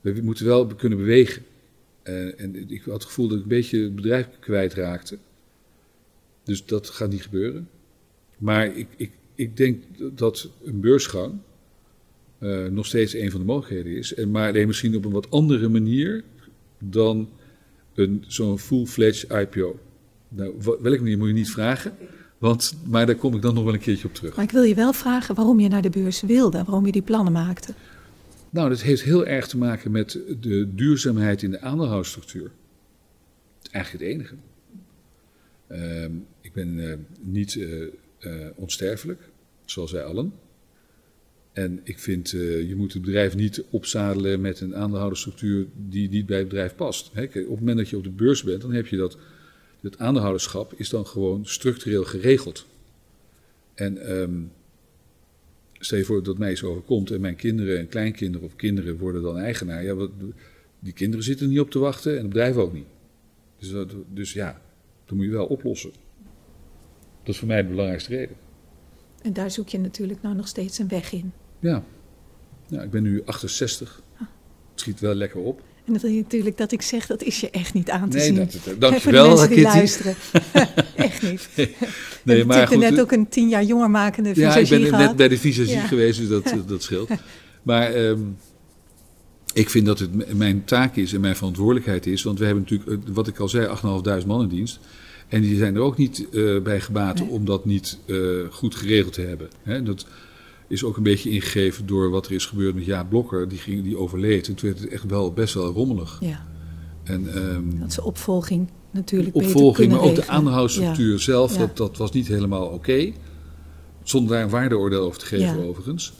[0.00, 1.42] we moeten wel kunnen bewegen.
[2.10, 5.18] Eh, en ik had het gevoel dat ik een beetje het bedrijf kwijtraakte.
[6.44, 7.68] Dus dat gaat niet gebeuren.
[8.38, 9.82] Maar ik, ik, ik denk
[10.12, 11.34] dat een beursgang
[12.38, 14.14] eh, nog steeds een van de mogelijkheden is.
[14.14, 16.24] En maar alleen misschien op een wat andere manier
[16.78, 17.28] dan
[18.26, 19.78] zo'n full-fledged IPO.
[20.28, 21.92] Nou, welke manier moet je niet vragen.
[22.38, 24.36] Want, maar daar kom ik dan nog wel een keertje op terug.
[24.36, 27.02] Maar ik wil je wel vragen waarom je naar de beurs wilde, waarom je die
[27.02, 27.74] plannen maakte.
[28.50, 32.50] Nou, dat heeft heel erg te maken met de duurzaamheid in de aandeelhoudsstructuur.
[33.70, 34.34] Eigenlijk het enige.
[35.66, 37.82] Ehm, ik ben eh, niet eh,
[38.18, 39.20] eh, onsterfelijk,
[39.64, 40.32] zoals wij allen.
[41.52, 46.38] En ik vind, je moet het bedrijf niet opzadelen met een aandeelhoudersstructuur die niet bij
[46.38, 47.10] het bedrijf past.
[47.14, 49.18] Kijk, op het moment dat je op de beurs bent, dan heb je dat,
[49.80, 52.66] het aandeelhouderschap is dan gewoon structureel geregeld.
[53.74, 54.42] En ehm,
[55.82, 59.22] Stel je voor dat mij iets overkomt en mijn kinderen en kleinkinderen of kinderen worden
[59.22, 59.84] dan eigenaar.
[59.84, 60.10] Ja, wat,
[60.78, 62.86] die kinderen zitten niet op te wachten en het bedrijf ook niet.
[63.58, 64.60] Dus, dat- dus ja,
[65.04, 65.90] dat moet je wel oplossen.
[67.22, 68.36] Dat is voor mij de belangrijkste reden.
[69.22, 71.32] En daar zoek je natuurlijk nou nog steeds een weg in.
[71.58, 71.84] Ja,
[72.68, 74.02] ja ik ben nu 68.
[74.70, 75.62] Het schiet wel lekker op.
[76.02, 78.34] En je natuurlijk dat ik zeg, dat is je echt niet aan te Nee, zien.
[78.34, 79.76] dat- dat- dankjewel, Voor de mensen die Kitty.
[79.76, 80.14] luisteren.
[81.06, 81.48] echt niet.
[81.56, 81.74] Nee,
[82.24, 82.78] Nee, maar goed.
[82.78, 85.06] net ook een tien jaar jonger makende Ja, visagie ik ben gehad.
[85.06, 85.86] net bij de visagie Ja.
[85.86, 87.10] geweest, dus dat, dat scheelt.
[87.62, 88.18] Maar ehm,
[89.54, 92.22] ik vind dat het mijn taak is en mijn verantwoordelijkheid is.
[92.22, 94.78] Want we hebben natuurlijk, eh, wat ik al zei, 8.500 man in dienst.
[95.28, 97.28] En die zijn er ook niet eh, bij gebaat Nee.
[97.28, 98.16] om dat niet eh,
[98.50, 99.48] goed geregeld te hebben.
[99.62, 100.06] Hè, dat
[100.70, 103.48] is ook een beetje ingegeven door wat er is gebeurd met Jaap Blokker.
[103.48, 104.48] Die, ging, die overleed.
[104.48, 106.18] En toen werd het echt wel best wel rommelig.
[106.20, 106.46] Ja,
[107.04, 110.34] En, ehm, dat ze opvolging natuurlijk beter opvolging, maar ook de regelen.
[110.34, 111.58] aandeelhoudsstructuur zelf, Ja.
[111.58, 113.12] dat, dat was niet helemaal oké.
[114.02, 115.64] Zonder daar een waardeoordeel over te geven, Ja.
[115.64, 116.12] overigens.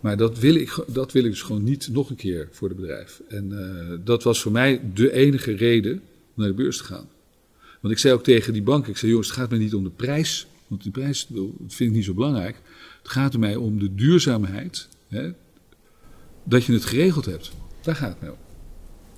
[0.00, 2.76] Maar dat wil, ik, dat wil ik dus gewoon niet nog een keer voor het
[2.76, 3.22] bedrijf.
[3.28, 6.00] En eh, dat was voor mij de enige reden om
[6.34, 7.06] naar de beurs te gaan.
[7.80, 9.84] Want ik zei ook tegen die bank, ik zei jongens, het gaat mij niet om
[9.84, 10.46] de prijs.
[10.66, 12.56] Want die prijs dat vind ik niet zo belangrijk.
[13.04, 14.88] Het gaat er mij om de duurzaamheid.
[15.08, 15.30] Hè,
[16.44, 17.52] dat je het geregeld hebt.
[17.82, 18.36] Daar gaat het mij om.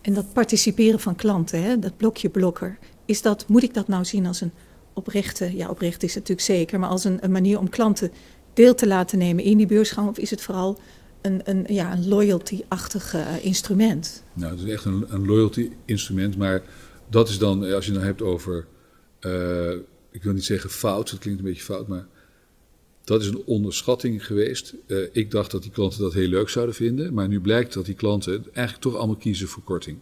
[0.00, 4.04] En dat participeren van klanten, hè, dat blokje blokker, is dat, moet ik dat nou
[4.04, 4.52] zien als een
[4.92, 8.10] oprechte, ja oprecht is het natuurlijk zeker, maar als een, een manier om klanten
[8.54, 10.08] deel te laten nemen in die beursgang?
[10.08, 10.78] Of is het vooral
[11.22, 14.22] een, een, ja, een loyalty-achtig eh, instrument?
[14.32, 16.62] Nou, het is echt een, een loyalty instrument, maar
[17.08, 18.66] dat is dan, eh, als je het nou hebt over,
[19.20, 19.72] eh,
[20.10, 22.06] ik wil niet zeggen fout, dat klinkt een beetje fout, maar
[23.06, 24.74] dat is een onderschatting geweest.
[24.86, 27.84] Eh, ik dacht dat die klanten dat heel leuk zouden vinden, maar nu blijkt dat
[27.84, 29.98] die klanten eigenlijk toch allemaal kiezen voor korting.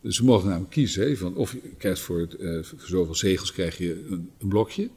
[0.00, 3.14] Dus ze mogen namelijk kiezen, hè, van of je krijgt voor, het, eh, voor zoveel
[3.14, 4.88] zegels krijg je een, een blokje,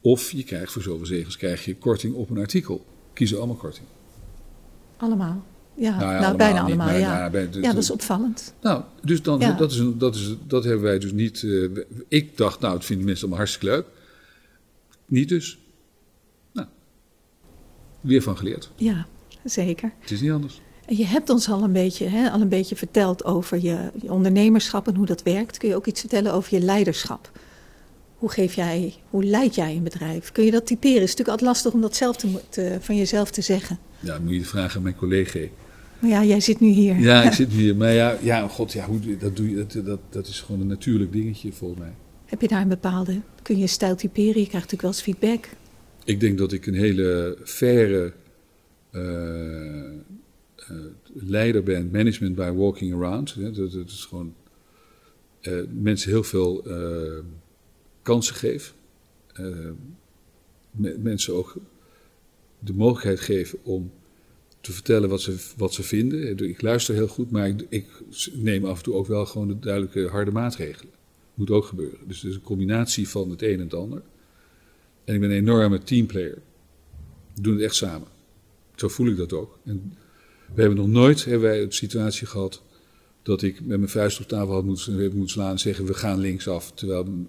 [0.00, 2.84] of je krijgt voor zoveel zegels krijg je korting op een artikel.
[3.12, 3.86] Kiezen allemaal korting.
[4.96, 5.44] Allemaal?
[5.74, 6.98] Ja, Nou ja, nou, allemaal bijna niet, allemaal, ja.
[6.98, 8.54] ja, bij de- ja, dat is opvallend.
[8.62, 9.52] Nou, dus dan, Ja.
[9.52, 11.42] dat, is een, dat, is, dat hebben wij dus niet.
[11.42, 11.64] eh,
[12.08, 13.86] ik dacht, nou, het vinden mensen allemaal hartstikke leuk.
[15.08, 15.58] Niet dus.
[16.52, 16.68] Nou,
[18.00, 18.70] weer van geleerd.
[18.76, 19.06] Ja,
[19.44, 19.92] zeker.
[20.00, 20.60] Het is niet anders.
[20.86, 24.12] En je hebt ons al een beetje, hè, al een beetje verteld over je, je
[24.12, 25.56] ondernemerschap en hoe dat werkt.
[25.56, 27.30] Kun je ook iets vertellen over je leiderschap?
[28.16, 30.32] Hoe, geef jij, hoe leid jij een bedrijf?
[30.32, 31.00] Kun je dat typeren?
[31.00, 32.16] Het is natuurlijk altijd lastig om dat zelf
[32.48, 33.78] te, van jezelf te zeggen.
[34.00, 35.38] Ja, dan moet je vragen aan mijn collega.
[35.98, 36.98] Maar ja, jij zit nu hier.
[36.98, 37.76] Ja, ik zit hier.
[37.76, 40.66] Maar ja, ja god, ja, hoe, dat, doe je, dat, dat, dat is gewoon een
[40.66, 41.92] natuurlijk dingetje volgens mij.
[42.28, 44.40] Heb je daar een bepaalde, kun je stijl typeren?
[44.40, 45.48] Je krijgt natuurlijk wel eens feedback.
[46.04, 48.12] Ik denk dat ik een hele faire
[48.92, 53.34] uh, uh, leider ben, management by walking around.
[53.56, 54.34] Dat, is gewoon
[55.42, 56.62] uh, mensen heel veel
[58.02, 58.74] kansen geef.
[60.98, 61.56] mensen ook
[62.58, 63.90] de mogelijkheid geven om
[64.60, 66.38] te vertellen wat ze, wat ze vinden.
[66.38, 67.86] Ik luister heel goed, maar ik, ik
[68.32, 70.96] neem af en toe ook wel gewoon de duidelijke harde maatregelen.
[71.38, 71.98] Moet ook gebeuren.
[72.06, 74.02] Dus het is een combinatie van het een en het ander.
[75.04, 76.38] En ik ben een enorme teamplayer.
[77.34, 78.08] We doen het echt samen.
[78.74, 79.58] Zo voel ik dat ook.
[79.64, 79.94] En
[80.54, 82.62] we hebben nog nooit hebben wij een situatie gehad
[83.22, 86.18] dat ik met mijn vuist op tafel had moeten, moeten slaan en zeggen we gaan
[86.18, 86.72] linksaf.
[86.72, 87.26] Terwijl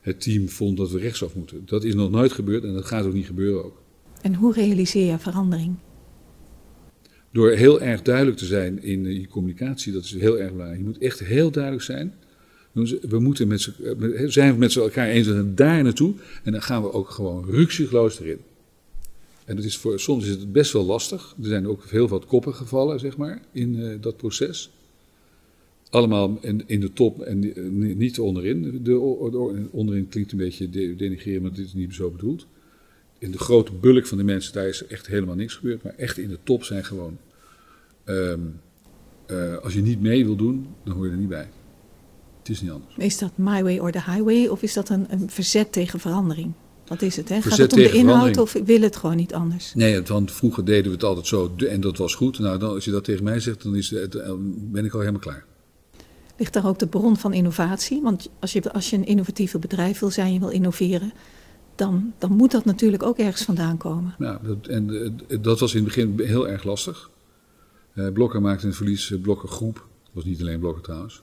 [0.00, 1.62] het team vond dat we rechtsaf moeten.
[1.66, 3.82] Dat is nog nooit gebeurd en dat gaat ook niet gebeuren ook.
[4.22, 5.74] En hoe realiseer je verandering?
[7.32, 10.80] Door heel erg duidelijk te zijn in je communicatie, dat is heel erg belangrijk.
[10.80, 12.14] Je moet echt heel duidelijk zijn.
[12.72, 13.72] We moeten met z'n,
[14.26, 16.14] zijn met elkaar eens en daar naartoe.
[16.42, 18.38] En dan gaan we ook gewoon ruksigloos erin.
[19.44, 21.34] En is voor, soms is het best wel lastig.
[21.42, 24.70] Er zijn ook heel wat koppen gevallen, zeg maar, in uh, dat proces.
[25.90, 27.38] Allemaal in, in de top en
[27.98, 28.62] niet onderin.
[28.62, 32.46] De, de, onderin klinkt een beetje denigrerend, maar dit is niet zo bedoeld
[33.20, 35.82] in de grote bulk van de mensen, daar is echt helemaal niks gebeurd.
[35.82, 37.18] Maar echt in de top zijn gewoon.
[38.06, 41.48] Uh, als je niet mee wil doen, dan hoor je er niet bij.
[42.50, 42.94] Is niet anders.
[42.96, 44.46] Is dat my way or the highway?
[44.46, 46.52] Of is dat een, een verzet tegen verandering?
[46.86, 47.28] Wat is het?
[47.28, 47.42] Hè?
[47.42, 49.74] Gaat het om de inhoud of wil het gewoon niet anders?
[49.74, 52.38] Nee, want vroeger deden we het altijd zo en dat was goed.
[52.38, 54.10] Nou, dan, als je dat tegen mij zegt, dan is het,
[54.72, 55.44] ben ik al helemaal klaar.
[56.36, 58.02] Ligt daar ook de bron van innovatie?
[58.02, 61.12] Want als je, als je een innovatieve bedrijf wil zijn, je wil innoveren,
[61.74, 64.14] dan, dan moet dat natuurlijk ook ergens vandaan komen.
[64.18, 67.10] Ja, dat, en uh, dat was in het begin heel erg lastig.
[67.94, 71.22] Uh, Blokker maakte een verlies, Blokker groep, dat was niet alleen Blokker trouwens.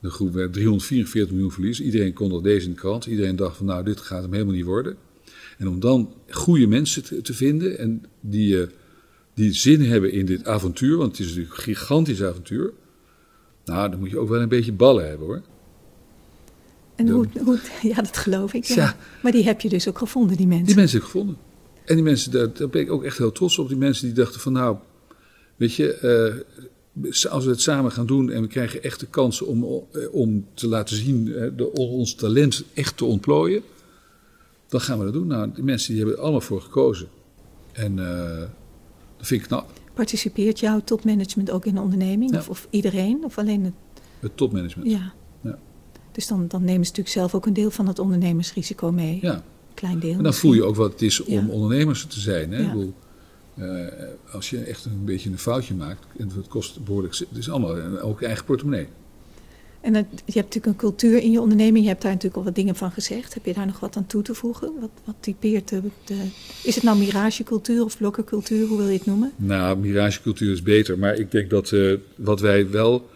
[0.00, 1.80] De groep werd 344 miljoen verlies.
[1.80, 3.06] Iedereen kon dat deze in de krant.
[3.06, 4.96] Iedereen dacht van nou, dit gaat hem helemaal niet worden.
[5.58, 8.66] En om dan goede mensen te, te vinden en die,
[9.34, 12.72] die zin hebben in dit avontuur, want het is natuurlijk een gigantisch avontuur.
[13.64, 15.42] Nou, dan moet je ook wel een beetje ballen hebben hoor.
[16.94, 18.64] En hoe, hoe, ja, dat geloof ik.
[18.64, 18.96] Ja.
[19.22, 20.66] Maar die heb je dus ook gevonden, die mensen.
[20.66, 21.36] Die mensen heb ik gevonden.
[21.84, 23.68] En die mensen, daar, daar ben ik ook echt heel trots op.
[23.68, 24.76] Die mensen die dachten van nou,
[25.56, 26.56] weet je, uh,
[27.28, 30.46] als we het samen gaan doen en we krijgen echt de kans om, uh, om
[30.54, 33.62] te laten zien, uh, de, ons talent echt te ontplooien,
[34.68, 35.26] dan gaan we dat doen.
[35.26, 37.08] Nou, die mensen die hebben er allemaal voor gekozen.
[37.72, 37.96] En
[39.16, 39.72] dat vind ik knap.
[39.94, 42.30] Participeert jouw topmanagement ook in de onderneming?
[42.30, 42.38] Ja.
[42.38, 43.24] Of, of, iedereen?
[43.24, 43.74] Of alleen het...
[44.20, 44.90] Het topmanagement.
[44.90, 45.14] Ja.
[46.16, 49.18] Dus dan, dan nemen ze natuurlijk zelf ook een deel van het ondernemersrisico mee.
[49.22, 49.42] Ja.
[49.74, 50.16] Klein deel.
[50.16, 52.52] En dan voel je ook wat het is om ondernemers te zijn.
[52.52, 52.58] Hè?
[52.58, 52.64] Ja.
[52.64, 52.94] Ik bedoel,
[53.58, 53.86] uh,
[54.32, 58.00] als je echt een beetje een foutje maakt, en het kost behoorlijk, het is allemaal
[58.00, 58.86] ook eigen portemonnee.
[59.80, 62.44] En het, je hebt natuurlijk een cultuur in je onderneming, je hebt daar natuurlijk al
[62.44, 63.34] wat dingen van gezegd.
[63.34, 64.72] Heb je daar nog wat aan toe te voegen?
[64.80, 66.14] Wat, wat typeert de, de,
[66.62, 69.32] Is het nou miragecultuur of blokkercultuur, hoe wil je het noemen?
[69.36, 73.08] Nou, miragecultuur is beter, maar ik denk dat uh, wat wij wel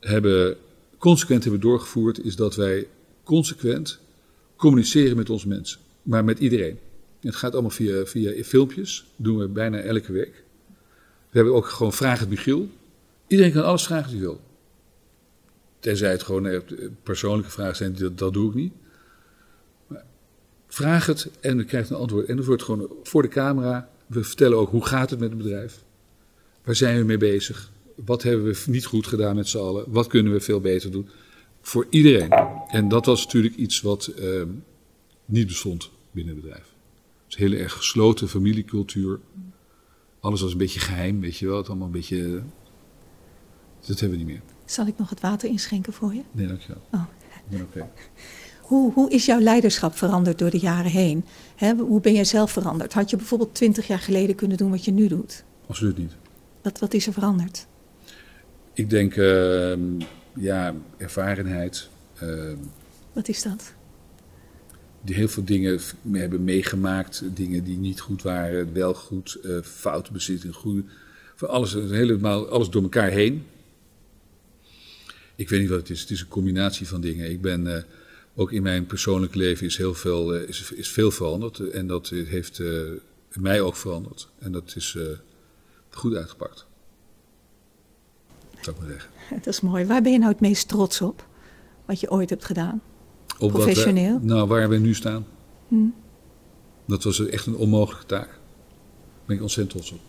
[0.00, 0.56] hebben
[0.98, 2.86] consequent hebben doorgevoerd, is dat wij
[3.24, 4.00] consequent
[4.56, 5.78] communiceren met onze mensen.
[6.02, 6.78] Maar met iedereen.
[7.26, 9.06] Het gaat allemaal via, via filmpjes.
[9.16, 10.44] Dat doen we bijna elke week.
[11.30, 12.68] We hebben ook gewoon Vraag het Michiel.
[13.26, 14.40] Iedereen kan alles vragen hij wil.
[15.78, 16.60] Tenzij het gewoon eh,
[17.02, 18.72] persoonlijke vragen zijn, dat, dat doe ik niet.
[19.86, 20.04] Maar
[20.66, 22.26] vraag het en we krijgen een antwoord.
[22.26, 23.90] En dat wordt gewoon voor de camera.
[24.06, 25.82] We vertellen ook hoe gaat het met het bedrijf.
[26.64, 27.70] Waar zijn we mee bezig?
[28.04, 29.84] wat hebben we niet goed gedaan met z'n allen?
[29.86, 31.08] Wat kunnen we veel beter doen?
[31.60, 32.30] Voor iedereen.
[32.68, 34.42] En dat was natuurlijk iets wat uh,
[35.24, 36.74] niet bestond binnen het bedrijf.
[37.26, 39.20] Het is een hele erg gesloten familiecultuur.
[40.20, 41.56] Alles was een beetje geheim, weet je wel.
[41.56, 42.42] Het allemaal een beetje.
[43.86, 44.42] Dat hebben we niet meer.
[44.64, 46.22] Zal ik nog het water inschenken voor je?
[46.32, 46.82] Nee, dankjewel.
[46.92, 47.04] Oh.
[47.48, 47.88] Ben oké.
[48.62, 51.24] Hoe, hoe is jouw leiderschap veranderd door de jaren heen?
[51.78, 52.92] hoe ben jij zelf veranderd?
[52.92, 55.44] Had je bijvoorbeeld twintig jaar geleden kunnen doen wat je nu doet?
[55.66, 56.12] Absoluut niet.
[56.62, 57.66] Wat, wat is er veranderd?
[58.72, 59.76] Ik denk, uh,
[60.34, 61.88] ja, ervarenheid.
[62.22, 62.52] Uh,
[63.12, 63.74] Wat is dat?
[65.06, 65.80] Die heel veel dingen
[66.12, 67.22] hebben meegemaakt.
[67.34, 69.38] Dingen die niet goed waren, wel goed.
[69.44, 70.82] Uh, fouten bezitten, goede.
[71.34, 73.46] Van alles, helemaal, alles door elkaar heen.
[75.36, 76.00] Ik weet niet wat het is.
[76.00, 77.30] Het is een combinatie van dingen.
[77.30, 77.76] Ik ben, uh,
[78.34, 81.58] ook in mijn persoonlijk leven is heel veel, uh, is, is veel veranderd.
[81.58, 82.62] En dat heeft
[83.32, 84.28] mij ook veranderd.
[84.38, 84.98] En dat is
[85.90, 86.66] goed uitgepakt
[88.66, 89.10] zou ik zeggen.
[89.44, 89.84] Dat is mooi.
[89.84, 91.26] Waar ben je nou het meest trots op?
[91.84, 92.82] Wat je ooit hebt gedaan?
[93.38, 94.20] Op Professioneel?
[94.20, 95.26] We, nou, waar we nu staan.
[95.68, 95.76] Hm.
[96.86, 98.28] Dat was echt een onmogelijke taak.
[98.28, 100.00] Daar ben ik ontzettend trots op.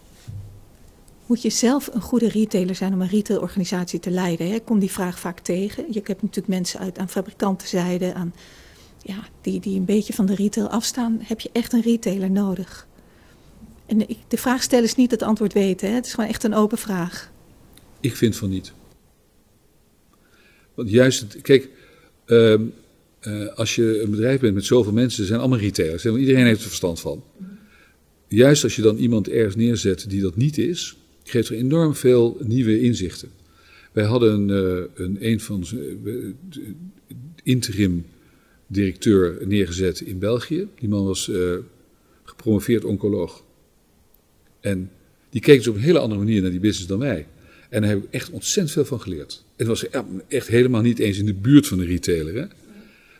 [1.26, 4.48] Moet je zelf een goede retailer zijn om een retailorganisatie te leiden?
[4.48, 4.54] Hè?
[4.54, 5.86] Ik kom die vraag vaak tegen.
[5.90, 8.34] Je hebt natuurlijk mensen uit aan fabrikantenzijde, aan,
[9.02, 11.20] ja, die, die een beetje van de retail afstaan.
[11.22, 12.88] Heb je echt een retailer nodig?
[13.86, 15.90] En de vraag stellen is niet het antwoord weten.
[15.90, 15.96] Hè?
[15.96, 17.32] Het is gewoon echt een open vraag.
[18.00, 18.74] Ik vind van niet.
[20.74, 21.70] Want juist, het, kijk,
[22.26, 22.62] uh,
[23.28, 26.06] uh, als je een bedrijf bent met zoveel mensen, zijn allemaal retailers.
[26.06, 27.24] Iedereen heeft er verstand van.
[28.28, 32.38] Juist als je dan iemand ergens neerzet die dat niet is, geeft er enorm veel
[32.44, 33.30] nieuwe inzichten.
[33.92, 35.66] Wij hadden een, uh, een, van
[36.04, 36.26] uh,
[37.44, 38.06] interim
[38.68, 40.68] directeur neergezet in België.
[40.80, 41.32] Die man was
[42.24, 43.44] gepromoveerd oncoloog.
[44.60, 44.92] En
[45.30, 47.28] die keek dus op een hele andere manier naar die business dan wij.
[47.70, 49.44] En daar heb ik echt ontzettend veel van geleerd.
[49.56, 49.90] Het was
[50.28, 52.36] echt helemaal niet eens in de buurt van de retailer.
[52.36, 52.46] Hè?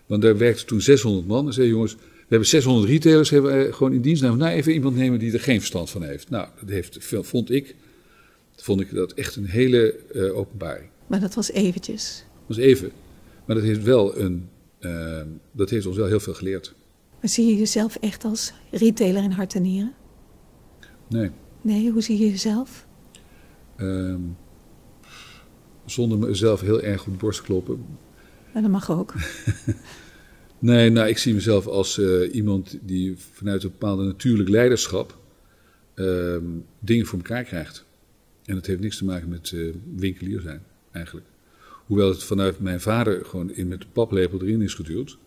[0.08, 1.48] Want daar werkte toen 600 man.
[1.48, 4.22] En zei jongens, we hebben 600 retailers hebben gewoon in dienst.
[4.22, 6.30] Nou, even iemand nemen die er geen verstand van heeft.
[6.30, 7.76] Nou, dat heeft, vond ik,
[8.56, 10.90] vond ik dat echt een hele uh, openbaring.
[11.08, 12.26] Maar dat was eventjes.
[12.48, 12.92] Dat was even.
[13.46, 14.50] Maar dat heeft, wel een,
[14.80, 16.74] uh, dat heeft ons wel heel veel geleerd.
[17.22, 19.94] Maar zie je jezelf echt als retailer in hart en nieren?
[21.10, 21.32] Nee.
[21.62, 22.86] Nee, hoe zie je jezelf?
[23.78, 24.38] Um,
[25.86, 27.86] zonder mezelf heel erg op de borst te kloppen.
[28.58, 29.14] Ja, dat mag ook.
[30.60, 35.18] nee, nou, ik zie mezelf als uh, iemand die vanuit een bepaalde natuurlijk leiderschap
[35.96, 36.38] uh,
[36.80, 37.86] dingen voor elkaar krijgt.
[38.46, 41.26] En dat heeft niks te maken met uh, winkelier zijn, eigenlijk.
[41.86, 45.18] Hoewel het vanuit mijn vader gewoon in, met de paplepel erin is geduwd.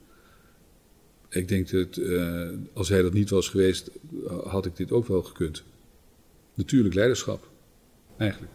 [1.29, 3.91] Ik denk dat uh, als hij dat niet was geweest,
[4.45, 5.63] had ik dit ook wel gekund.
[6.55, 7.51] Natuurlijk leiderschap,
[8.17, 8.53] eigenlijk.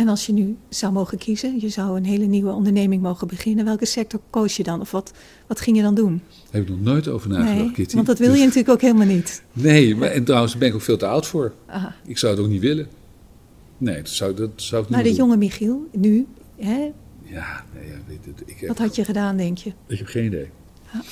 [0.00, 3.64] En als je nu zou mogen kiezen, je zou een hele nieuwe onderneming mogen beginnen,
[3.64, 4.80] welke sector koos je dan?
[4.80, 5.12] Of wat,
[5.46, 6.22] wat ging je dan doen?
[6.28, 7.94] Daar heb ik nog nooit over nagedacht, nee, Kitty.
[7.94, 9.42] Want dat wil je dus, natuurlijk ook helemaal niet.
[9.52, 11.52] Nee, maar, en trouwens ben ik ook veel te oud voor.
[11.66, 11.94] Aha.
[12.06, 12.88] Ik zou het ook niet willen.
[13.78, 15.18] Nee, dat zou, dat zou ik niet Maar de doen.
[15.18, 16.26] jonge Michiel, nu,
[16.56, 16.90] hè?
[17.22, 19.72] Ja, nee, ja weet het, ik heb, Wat had je gedaan, denk je?
[19.86, 20.48] Ik heb geen idee.
[20.92, 21.02] Ja.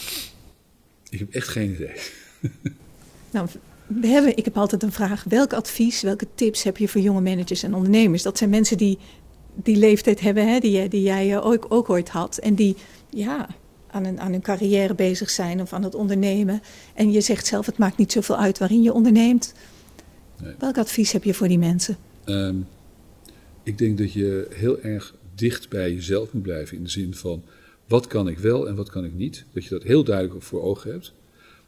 [1.10, 1.92] Ik heb echt geen idee.
[3.32, 3.48] nou,
[3.88, 7.20] we hebben, ik heb altijd een vraag: welk advies, welke tips heb je voor jonge
[7.20, 8.22] managers en ondernemers?
[8.22, 8.98] Dat zijn mensen die
[9.62, 12.38] die leeftijd hebben, hè, die, die jij ook, ook ooit had.
[12.38, 12.76] En die
[13.10, 13.48] ja,
[13.90, 16.62] aan, een, aan hun carrière bezig zijn of aan het ondernemen.
[16.94, 19.54] En je zegt zelf: het maakt niet zoveel uit waarin je onderneemt.
[20.42, 20.54] Nee.
[20.58, 21.96] Welk advies heb je voor die mensen?
[22.24, 22.66] Um,
[23.62, 26.76] ik denk dat je heel erg dicht bij jezelf moet blijven.
[26.76, 27.42] In de zin van:
[27.86, 29.44] wat kan ik wel en wat kan ik niet?
[29.52, 31.12] Dat je dat heel duidelijk voor ogen hebt.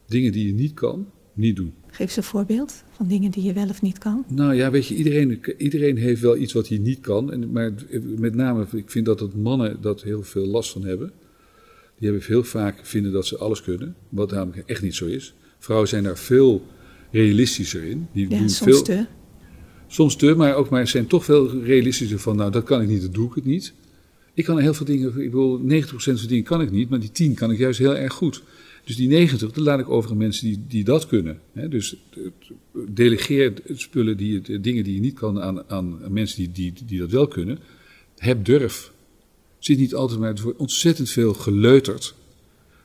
[0.06, 1.74] Dingen die je niet kan, niet doen.
[1.90, 4.24] Geef eens een voorbeeld van dingen die je wel of niet kan.
[4.28, 7.32] Nou ja, weet je, iedereen, iedereen heeft wel iets wat hij niet kan.
[7.32, 7.72] En, maar
[8.16, 11.12] met name, ik vind dat het mannen dat heel veel last van hebben.
[11.98, 15.34] Die hebben heel vaak vinden dat ze alles kunnen, wat namelijk echt niet zo is.
[15.58, 16.66] Vrouwen zijn daar veel
[17.10, 18.08] realistischer in.
[18.12, 19.06] Die ja, doen soms veel, te.
[19.86, 23.02] Soms te, maar ook maar zijn toch veel realistischer van, nou dat kan ik niet,
[23.02, 23.72] dat doe ik het niet.
[24.34, 27.12] Ik kan heel veel dingen, ik bedoel, 90% van dingen kan ik niet, maar die
[27.12, 28.42] 10 kan ik juist heel erg goed.
[28.84, 31.40] Dus die 90, dat laat ik over aan mensen die, die dat kunnen.
[31.52, 31.68] Hè?
[31.68, 31.96] Dus
[32.72, 37.10] delegeer spullen, die, dingen die je niet kan aan, aan mensen die, die, die dat
[37.10, 37.58] wel kunnen.
[38.16, 38.92] Heb durf.
[39.58, 42.14] Zit niet altijd maar, het wordt ontzettend veel geleuterd,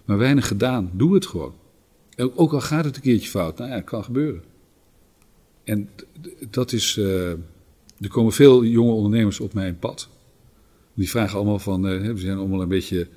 [0.05, 0.91] maar weinig gedaan.
[0.93, 1.53] Doe het gewoon.
[2.17, 4.43] Ook al gaat het een keertje fout, nou ja, het kan gebeuren.
[5.63, 5.89] En
[6.49, 7.29] dat is, uh,
[7.99, 10.09] er komen veel jonge ondernemers op mijn pad.
[10.93, 13.07] Die vragen allemaal van, uh, we zijn allemaal een beetje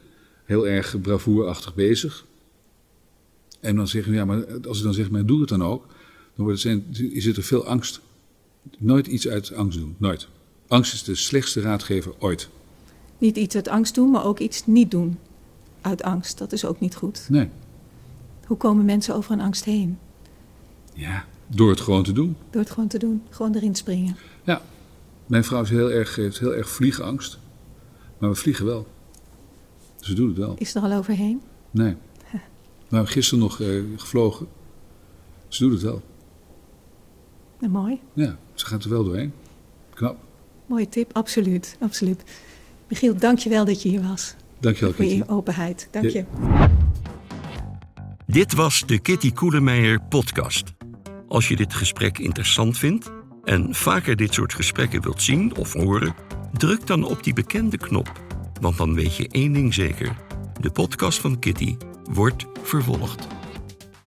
[0.44, 2.26] heel erg bravoerachtig bezig.
[3.60, 5.86] En dan zeggen we, ja, maar als ik dan zeg, maar doe het dan ook,
[6.36, 8.00] dan wordt het, is er veel angst.
[8.78, 10.28] Nooit iets uit angst doen, nooit.
[10.68, 12.48] Angst is de slechtste raadgever ooit.
[13.18, 15.18] Niet iets uit angst doen, maar ook iets niet doen
[15.80, 16.38] uit angst.
[16.38, 17.26] Dat is ook niet goed.
[17.28, 17.48] Nee.
[18.46, 19.98] Hoe komen mensen over een angst heen?
[20.94, 22.36] Ja, door het gewoon te doen.
[22.50, 24.16] Door het gewoon te doen, gewoon erin springen.
[24.44, 24.62] Ja,
[25.26, 27.38] mijn vrouw is heel erg, heeft heel erg vliegangst,
[28.18, 28.86] maar we vliegen wel.
[30.00, 30.54] Ze doet het wel.
[30.58, 31.40] Is er al overheen?
[31.70, 31.96] Nee.
[32.88, 34.46] We hebben gisteren nog uh, gevlogen.
[35.48, 36.02] Ze doet het wel.
[37.60, 38.00] Nou, mooi.
[38.12, 39.32] Ja, ze gaat er wel doorheen.
[39.94, 40.18] Knap.
[40.66, 41.76] Mooie tip, absoluut.
[41.80, 42.22] absoluut.
[42.88, 44.34] Michiel, dank je wel dat je hier was.
[44.60, 45.88] Dank je wel, Voor je openheid.
[45.90, 46.24] Dank je.
[48.26, 50.72] Dit was de Kitty Koelemeijer podcast.
[51.28, 53.10] Als je dit gesprek interessant vindt
[53.44, 56.14] en vaker dit soort gesprekken wilt zien of horen,
[56.52, 58.12] druk dan op die bekende knop.
[58.60, 60.16] Want dan weet je één ding zeker:
[60.60, 61.76] de podcast van Kitty
[62.08, 63.26] wordt vervolgd.